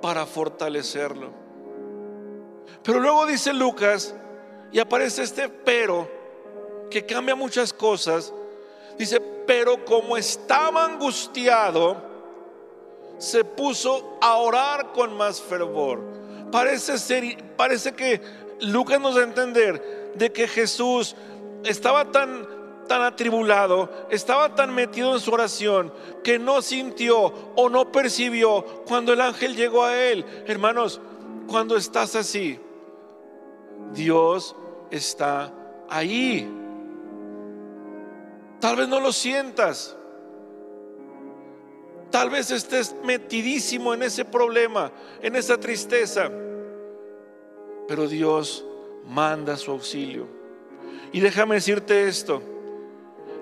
para 0.00 0.26
fortalecerlo. 0.26 1.30
Pero 2.82 3.00
luego 3.00 3.26
dice 3.26 3.52
Lucas, 3.52 4.14
y 4.72 4.80
aparece 4.80 5.22
este 5.22 5.48
pero, 5.48 6.10
que 6.90 7.06
cambia 7.06 7.34
muchas 7.34 7.72
cosas, 7.72 8.32
dice, 8.98 9.20
pero 9.46 9.84
como 9.84 10.16
estaba 10.16 10.84
angustiado, 10.84 11.96
se 13.18 13.44
puso 13.44 14.18
a 14.20 14.36
orar 14.36 14.92
con 14.92 15.16
más 15.16 15.40
fervor. 15.40 16.00
Parece 16.50 16.98
ser, 16.98 17.54
parece 17.56 17.92
que 17.92 18.20
Lucas 18.60 19.00
nos 19.00 19.14
da 19.14 19.20
a 19.20 19.24
entender 19.24 20.12
de 20.14 20.32
que 20.32 20.48
Jesús 20.48 21.14
estaba 21.64 22.10
tan 22.10 22.46
tan 22.86 23.02
atribulado, 23.02 23.90
estaba 24.10 24.54
tan 24.54 24.74
metido 24.74 25.14
en 25.14 25.20
su 25.20 25.32
oración 25.32 25.92
que 26.22 26.38
no 26.38 26.62
sintió 26.62 27.32
o 27.56 27.68
no 27.68 27.90
percibió 27.92 28.64
cuando 28.86 29.12
el 29.12 29.20
ángel 29.20 29.56
llegó 29.56 29.84
a 29.84 29.96
él. 29.96 30.24
Hermanos, 30.46 31.00
cuando 31.46 31.76
estás 31.76 32.16
así, 32.16 32.58
Dios 33.92 34.56
está 34.90 35.52
ahí. 35.88 36.48
Tal 38.60 38.76
vez 38.76 38.88
no 38.88 39.00
lo 39.00 39.12
sientas. 39.12 39.96
Tal 42.10 42.28
vez 42.28 42.50
estés 42.50 42.94
metidísimo 43.02 43.94
en 43.94 44.02
ese 44.02 44.24
problema, 44.24 44.92
en 45.22 45.34
esa 45.34 45.58
tristeza. 45.58 46.30
Pero 47.88 48.06
Dios 48.06 48.64
manda 49.06 49.56
su 49.56 49.70
auxilio. 49.70 50.26
Y 51.10 51.20
déjame 51.20 51.56
decirte 51.56 52.06
esto. 52.06 52.42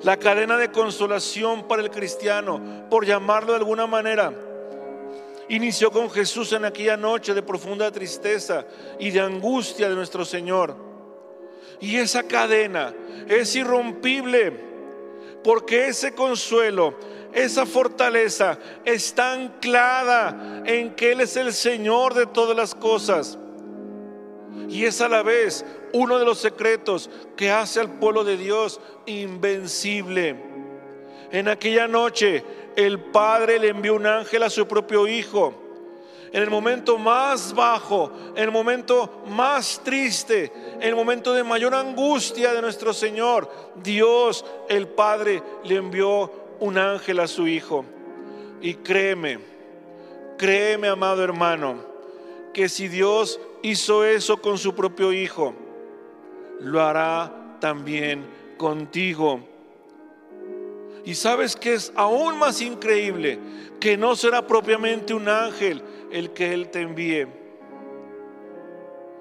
La 0.03 0.17
cadena 0.17 0.57
de 0.57 0.71
consolación 0.71 1.69
para 1.69 1.83
el 1.83 1.91
cristiano, 1.91 2.87
por 2.89 3.05
llamarlo 3.05 3.53
de 3.53 3.59
alguna 3.59 3.87
manera, 3.87 4.33
inició 5.49 5.91
con 5.91 6.11
Jesús 6.11 6.53
en 6.53 6.65
aquella 6.65 6.97
noche 6.97 7.35
de 7.35 7.43
profunda 7.43 7.91
tristeza 7.91 8.65
y 8.99 9.11
de 9.11 9.21
angustia 9.21 9.89
de 9.89 9.95
nuestro 9.95 10.25
Señor. 10.25 10.75
Y 11.81 11.97
esa 11.97 12.23
cadena 12.23 12.95
es 13.29 13.55
irrompible 13.57 14.69
porque 15.43 15.89
ese 15.89 16.15
consuelo 16.15 16.95
esa 17.33 17.65
fortaleza 17.65 18.59
está 18.85 19.33
anclada 19.33 20.63
en 20.67 20.95
que 20.95 21.13
Él 21.13 21.21
es 21.21 21.37
el 21.37 21.53
Señor 21.53 22.15
de 22.15 22.27
todas 22.27 22.57
las 22.57 22.75
cosas. 22.75 23.39
Y 24.69 24.85
es 24.85 25.01
a 25.01 25.09
la 25.09 25.23
vez 25.23 25.65
uno 25.93 26.19
de 26.19 26.25
los 26.25 26.39
secretos 26.39 27.11
que 27.37 27.51
hace 27.51 27.81
al 27.81 27.99
pueblo 27.99 28.25
de 28.25 28.37
Dios 28.37 28.81
invencible. 29.07 30.37
En 31.33 31.49
aquella 31.49 31.89
noche 31.89 32.45
el 32.77 32.99
Padre 33.01 33.59
le 33.59 33.69
envió 33.69 33.95
un 33.95 34.07
ángel 34.07 34.43
a 34.43 34.51
su 34.51 34.67
propio 34.67 35.07
Hijo. 35.07 35.55
En 36.33 36.43
el 36.43 36.51
momento 36.51 36.97
más 36.97 37.53
bajo, 37.55 38.13
en 38.37 38.45
el 38.45 38.53
momento 38.53 39.23
más 39.27 39.81
triste, 39.83 40.53
en 40.77 40.83
el 40.83 40.95
momento 40.95 41.35
de 41.35 41.43
mayor 41.43 41.75
angustia 41.75 42.53
de 42.53 42.63
nuestro 42.63 42.93
Señor, 42.93 43.51
Dios 43.83 44.45
el 44.69 44.87
Padre 44.87 45.43
le 45.65 45.77
envió 45.77 46.31
un 46.61 46.79
ángel 46.79 47.19
a 47.19 47.27
su 47.27 47.49
hijo. 47.49 47.85
Y 48.61 48.75
créeme, 48.75 49.41
créeme, 50.39 50.87
amado 50.87 51.25
hermano, 51.25 51.77
que 52.53 52.69
si 52.69 52.87
Dios 52.87 53.41
hizo 53.63 54.05
eso 54.05 54.37
con 54.37 54.59
su 54.59 54.75
propio 54.75 55.13
Hijo, 55.13 55.55
lo 56.61 56.81
hará 56.83 57.59
también 57.61 58.25
contigo. 58.57 59.41
Y 61.05 61.15
sabes 61.15 61.57
que 61.57 61.75
es 61.75 61.93
aún 61.97 62.39
más 62.39 62.61
increíble 62.61 63.39
que 63.81 63.97
no 63.97 64.15
será 64.15 64.47
propiamente 64.47 65.15
un 65.15 65.29
ángel 65.29 65.83
el 66.13 66.31
que 66.31 66.53
Él 66.53 66.69
te 66.69 66.83
envíe. 66.83 67.27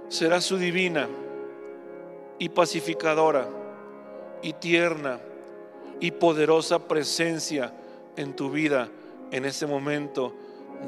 Será 0.10 0.42
su 0.42 0.58
divina 0.58 1.08
y 2.38 2.50
pacificadora 2.50 3.48
y 4.42 4.54
tierna 4.54 5.20
y 6.00 6.12
poderosa 6.12 6.88
presencia 6.88 7.74
en 8.16 8.36
tu 8.36 8.50
vida 8.50 8.90
en 9.32 9.46
ese 9.46 9.66
momento 9.68 10.34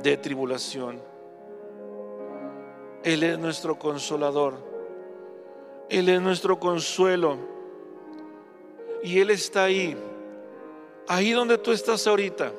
de 0.01 0.17
tribulación. 0.17 1.01
Él 3.03 3.23
es 3.23 3.39
nuestro 3.39 3.77
consolador. 3.77 4.70
Él 5.91 6.07
es 6.07 6.21
nuestro 6.21 6.57
consuelo. 6.57 7.37
Y 9.03 9.19
Él 9.19 9.29
está 9.29 9.65
ahí, 9.65 9.97
ahí 11.05 11.31
donde 11.31 11.57
tú 11.57 11.73
estás 11.73 12.07
ahorita. 12.07 12.53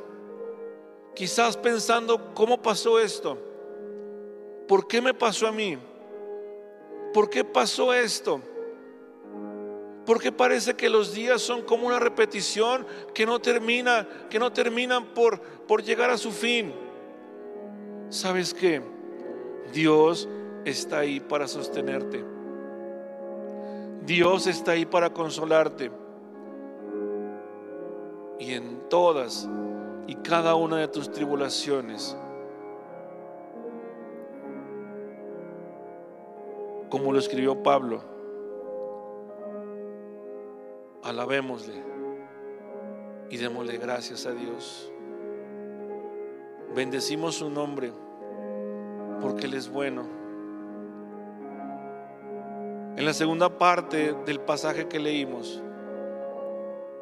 Quizás 1.14 1.56
pensando, 1.56 2.34
¿cómo 2.34 2.60
pasó 2.60 3.00
esto? 3.00 3.38
¿Por 4.68 4.86
qué 4.86 5.00
me 5.00 5.14
pasó 5.14 5.46
a 5.46 5.52
mí? 5.52 5.78
¿Por 7.14 7.30
qué 7.30 7.42
pasó 7.42 7.94
esto? 7.94 8.42
Porque 10.04 10.30
parece 10.30 10.74
que 10.74 10.90
los 10.90 11.14
días 11.14 11.40
son 11.40 11.62
como 11.62 11.86
una 11.86 11.98
repetición 11.98 12.86
que 13.14 13.24
no 13.24 13.40
termina, 13.40 14.06
que 14.28 14.38
no 14.38 14.52
terminan 14.52 15.14
por, 15.14 15.40
por 15.40 15.82
llegar 15.82 16.10
a 16.10 16.18
su 16.18 16.32
fin. 16.32 16.74
¿Sabes 18.10 18.52
qué? 18.52 18.82
Dios 19.72 20.28
está 20.66 20.98
ahí 20.98 21.18
para 21.18 21.48
sostenerte. 21.48 22.31
Dios 24.04 24.46
está 24.46 24.72
ahí 24.72 24.84
para 24.84 25.10
consolarte. 25.10 25.90
Y 28.38 28.54
en 28.54 28.88
todas 28.88 29.48
y 30.06 30.16
cada 30.16 30.56
una 30.56 30.78
de 30.78 30.88
tus 30.88 31.10
tribulaciones, 31.10 32.16
como 36.88 37.12
lo 37.12 37.18
escribió 37.18 37.62
Pablo, 37.62 38.02
alabémosle 41.04 41.82
y 43.30 43.36
démosle 43.36 43.78
gracias 43.78 44.26
a 44.26 44.32
Dios. 44.32 44.90
Bendecimos 46.74 47.36
su 47.36 47.50
nombre 47.50 47.92
porque 49.20 49.46
Él 49.46 49.54
es 49.54 49.70
bueno. 49.70 50.21
En 52.94 53.06
la 53.06 53.14
segunda 53.14 53.58
parte 53.58 54.14
del 54.26 54.38
pasaje 54.40 54.86
que 54.86 55.00
leímos, 55.00 55.62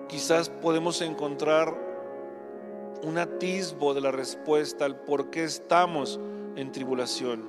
quizás 0.08 0.48
podemos 0.48 1.02
encontrar 1.02 1.74
un 3.02 3.18
atisbo 3.18 3.92
de 3.92 4.00
la 4.00 4.12
respuesta 4.12 4.84
al 4.84 5.00
por 5.00 5.30
qué 5.30 5.42
estamos 5.42 6.20
en 6.54 6.70
tribulación. 6.70 7.42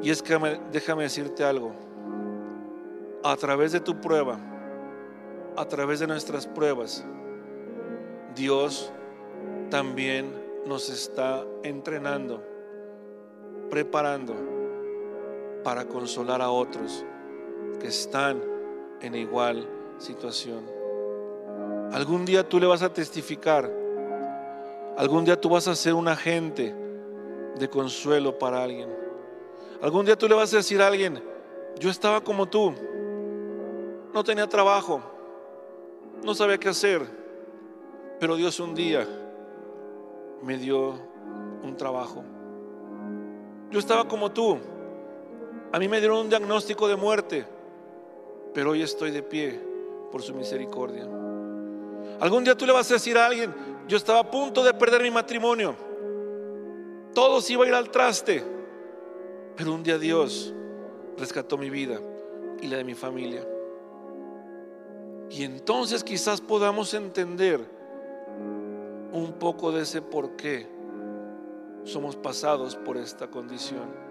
Y 0.00 0.10
es 0.10 0.22
que 0.22 0.38
déjame 0.70 1.02
decirte 1.02 1.42
algo 1.42 1.72
a 3.24 3.34
través 3.36 3.72
de 3.72 3.80
tu 3.80 4.00
prueba, 4.00 4.38
a 5.56 5.64
través 5.64 5.98
de 5.98 6.06
nuestras 6.06 6.46
pruebas, 6.46 7.04
Dios 8.36 8.92
también 9.70 10.32
nos 10.66 10.88
está 10.88 11.44
entrenando, 11.64 12.44
preparando 13.70 14.55
para 15.66 15.84
consolar 15.84 16.40
a 16.42 16.50
otros 16.50 17.04
que 17.80 17.88
están 17.88 18.40
en 19.00 19.16
igual 19.16 19.68
situación. 19.98 20.64
Algún 21.92 22.24
día 22.24 22.48
tú 22.48 22.60
le 22.60 22.66
vas 22.66 22.82
a 22.82 22.92
testificar, 22.92 23.68
algún 24.96 25.24
día 25.24 25.40
tú 25.40 25.48
vas 25.48 25.66
a 25.66 25.74
ser 25.74 25.94
un 25.94 26.06
agente 26.06 26.72
de 27.58 27.68
consuelo 27.68 28.38
para 28.38 28.62
alguien. 28.62 28.88
Algún 29.82 30.06
día 30.06 30.16
tú 30.16 30.28
le 30.28 30.36
vas 30.36 30.54
a 30.54 30.58
decir 30.58 30.80
a 30.80 30.86
alguien, 30.86 31.20
yo 31.80 31.90
estaba 31.90 32.20
como 32.20 32.46
tú, 32.46 32.72
no 34.14 34.22
tenía 34.22 34.48
trabajo, 34.48 35.00
no 36.22 36.32
sabía 36.36 36.58
qué 36.58 36.68
hacer, 36.68 37.02
pero 38.20 38.36
Dios 38.36 38.60
un 38.60 38.72
día 38.72 39.04
me 40.44 40.58
dio 40.58 40.94
un 41.64 41.76
trabajo. 41.76 42.22
Yo 43.72 43.80
estaba 43.80 44.06
como 44.06 44.30
tú, 44.30 44.60
a 45.72 45.78
mí 45.78 45.88
me 45.88 45.98
dieron 45.98 46.18
un 46.18 46.28
diagnóstico 46.28 46.88
de 46.88 46.96
muerte, 46.96 47.46
pero 48.54 48.70
hoy 48.70 48.82
estoy 48.82 49.10
de 49.10 49.22
pie 49.22 49.60
por 50.10 50.22
su 50.22 50.34
misericordia. 50.34 51.04
Algún 52.20 52.44
día 52.44 52.56
tú 52.56 52.66
le 52.66 52.72
vas 52.72 52.90
a 52.90 52.94
decir 52.94 53.18
a 53.18 53.26
alguien, 53.26 53.54
yo 53.88 53.96
estaba 53.96 54.20
a 54.20 54.30
punto 54.30 54.64
de 54.64 54.72
perder 54.74 55.02
mi 55.02 55.10
matrimonio, 55.10 55.74
todo 57.14 57.40
se 57.40 57.54
iba 57.54 57.64
a 57.64 57.68
ir 57.68 57.74
al 57.74 57.90
traste, 57.90 58.42
pero 59.56 59.74
un 59.74 59.82
día 59.82 59.98
Dios 59.98 60.54
rescató 61.18 61.58
mi 61.58 61.70
vida 61.70 62.00
y 62.60 62.68
la 62.68 62.76
de 62.76 62.84
mi 62.84 62.94
familia. 62.94 63.46
Y 65.30 65.42
entonces 65.42 66.04
quizás 66.04 66.40
podamos 66.40 66.94
entender 66.94 67.60
un 69.12 69.32
poco 69.38 69.72
de 69.72 69.82
ese 69.82 70.02
por 70.02 70.36
qué 70.36 70.66
somos 71.84 72.16
pasados 72.16 72.76
por 72.76 72.96
esta 72.96 73.28
condición. 73.28 74.05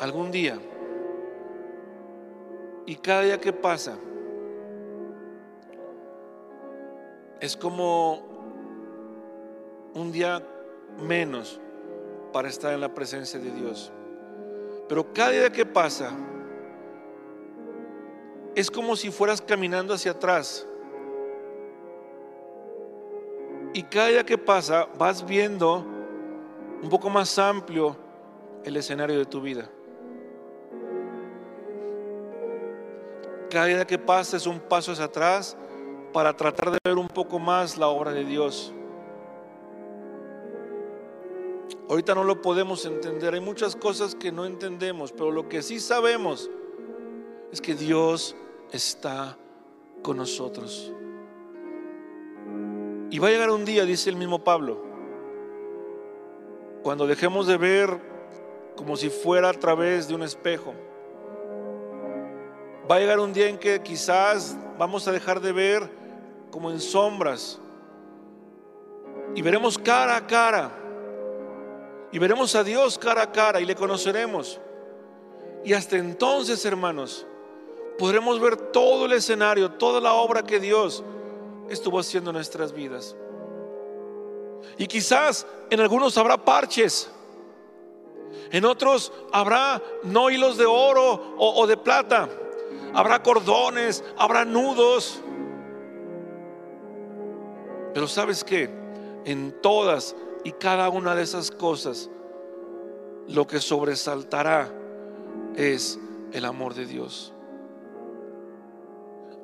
Algún 0.00 0.30
día, 0.30 0.58
y 2.86 2.96
cada 2.96 3.22
día 3.22 3.38
que 3.38 3.52
pasa, 3.52 3.98
es 7.38 7.56
como 7.56 8.22
un 9.94 10.10
día 10.10 10.42
menos 10.98 11.60
para 12.32 12.48
estar 12.48 12.72
en 12.72 12.80
la 12.80 12.94
presencia 12.94 13.38
de 13.38 13.50
Dios. 13.50 13.92
Pero 14.88 15.12
cada 15.12 15.30
día 15.30 15.52
que 15.52 15.66
pasa, 15.66 16.10
es 18.54 18.70
como 18.70 18.96
si 18.96 19.10
fueras 19.10 19.40
caminando 19.40 19.94
hacia 19.94 20.12
atrás. 20.12 20.66
Y 23.72 23.82
cada 23.84 24.08
día 24.08 24.24
que 24.24 24.36
pasa 24.36 24.88
vas 24.98 25.24
viendo 25.24 25.84
un 26.82 26.88
poco 26.88 27.08
más 27.08 27.38
amplio 27.38 27.96
el 28.64 28.76
escenario 28.76 29.18
de 29.18 29.26
tu 29.26 29.40
vida. 29.40 29.68
Cada 33.50 33.66
día 33.66 33.84
que 33.84 33.98
pasa 33.98 34.36
es 34.36 34.46
un 34.46 34.60
paso 34.60 34.92
hacia 34.92 35.06
atrás 35.06 35.56
para 36.12 36.36
tratar 36.36 36.70
de 36.70 36.78
ver 36.84 36.96
un 36.96 37.08
poco 37.08 37.40
más 37.40 37.76
la 37.76 37.88
obra 37.88 38.12
de 38.12 38.24
Dios. 38.24 38.72
Ahorita 41.88 42.14
no 42.14 42.22
lo 42.22 42.40
podemos 42.40 42.86
entender, 42.86 43.34
hay 43.34 43.40
muchas 43.40 43.74
cosas 43.74 44.14
que 44.14 44.30
no 44.30 44.46
entendemos, 44.46 45.10
pero 45.10 45.32
lo 45.32 45.48
que 45.48 45.62
sí 45.62 45.80
sabemos 45.80 46.48
es 47.50 47.60
que 47.60 47.74
Dios 47.74 48.36
está 48.70 49.36
con 50.00 50.18
nosotros. 50.18 50.92
Y 53.10 53.18
va 53.18 53.26
a 53.26 53.30
llegar 53.32 53.50
un 53.50 53.64
día, 53.64 53.84
dice 53.84 54.10
el 54.10 54.16
mismo 54.16 54.44
Pablo, 54.44 54.84
cuando 56.84 57.08
dejemos 57.08 57.48
de 57.48 57.56
ver 57.56 58.00
como 58.76 58.96
si 58.96 59.10
fuera 59.10 59.48
a 59.48 59.54
través 59.54 60.06
de 60.06 60.14
un 60.14 60.22
espejo. 60.22 60.72
Va 62.90 62.96
a 62.96 62.98
llegar 62.98 63.20
un 63.20 63.32
día 63.32 63.48
en 63.48 63.58
que 63.58 63.82
quizás 63.82 64.56
vamos 64.78 65.06
a 65.06 65.12
dejar 65.12 65.40
de 65.40 65.52
ver 65.52 65.88
como 66.50 66.70
en 66.70 66.80
sombras 66.80 67.60
y 69.34 69.42
veremos 69.42 69.78
cara 69.78 70.16
a 70.16 70.26
cara 70.26 70.72
y 72.10 72.18
veremos 72.18 72.54
a 72.56 72.64
Dios 72.64 72.98
cara 72.98 73.22
a 73.22 73.32
cara 73.32 73.60
y 73.60 73.64
le 73.64 73.76
conoceremos. 73.76 74.58
Y 75.64 75.74
hasta 75.74 75.96
entonces, 75.96 76.64
hermanos, 76.64 77.26
podremos 77.98 78.40
ver 78.40 78.56
todo 78.56 79.06
el 79.06 79.12
escenario, 79.12 79.70
toda 79.72 80.00
la 80.00 80.14
obra 80.14 80.42
que 80.42 80.58
Dios 80.58 81.04
estuvo 81.68 82.00
haciendo 82.00 82.30
en 82.30 82.36
nuestras 82.36 82.72
vidas. 82.72 83.14
Y 84.78 84.86
quizás 84.86 85.46
en 85.70 85.80
algunos 85.80 86.16
habrá 86.18 86.44
parches, 86.44 87.10
en 88.50 88.64
otros 88.64 89.12
habrá 89.32 89.80
no 90.02 90.30
hilos 90.30 90.56
de 90.56 90.66
oro 90.66 91.34
o, 91.38 91.66
de 91.66 91.76
plata, 91.76 92.28
habrá 92.94 93.22
cordones, 93.22 94.04
habrá 94.16 94.44
nudos. 94.44 95.22
Pero 97.92 98.06
sabes 98.06 98.44
que 98.44 98.70
en 99.24 99.52
todas 99.60 100.14
y 100.44 100.52
cada 100.52 100.88
una 100.88 101.14
de 101.14 101.22
esas 101.22 101.50
cosas, 101.50 102.10
lo 103.28 103.46
que 103.46 103.60
sobresaltará 103.60 104.72
es 105.56 105.98
el 106.32 106.44
amor 106.44 106.74
de 106.74 106.86
Dios. 106.86 107.32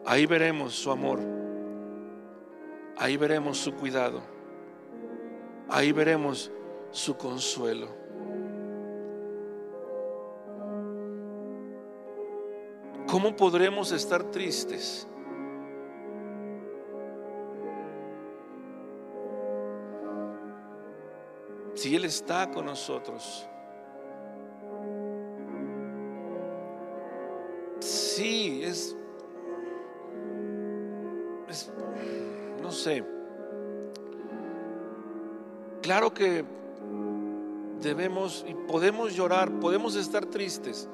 Ahí 0.04 0.26
veremos 0.26 0.74
su 0.74 0.90
amor. 0.90 1.20
Ahí 2.96 3.16
veremos 3.16 3.58
su 3.58 3.74
cuidado. 3.74 4.22
ahí 5.68 5.90
veremos 5.92 6.50
su 6.92 7.16
consuelo. 7.16 8.05
¿Cómo 13.16 13.34
podremos 13.34 13.92
estar 13.92 14.24
tristes? 14.24 15.08
Si 21.72 21.96
Él 21.96 22.04
está 22.04 22.50
con 22.50 22.66
nosotros. 22.66 23.48
Sí, 27.80 28.60
es, 28.62 28.94
es 31.48 31.72
no 32.60 32.70
sé. 32.70 33.02
Claro 35.80 36.12
que 36.12 36.44
debemos 37.80 38.44
y 38.46 38.52
podemos 38.52 39.14
llorar, 39.14 39.50
podemos 39.58 39.96
estar 39.96 40.26
tristes, 40.26 40.86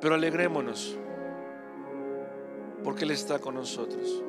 pero 0.00 0.14
alegrémonos 0.14 0.96
porque 2.82 3.04
Él 3.04 3.10
está 3.10 3.38
con 3.38 3.54
nosotros. 3.54 4.22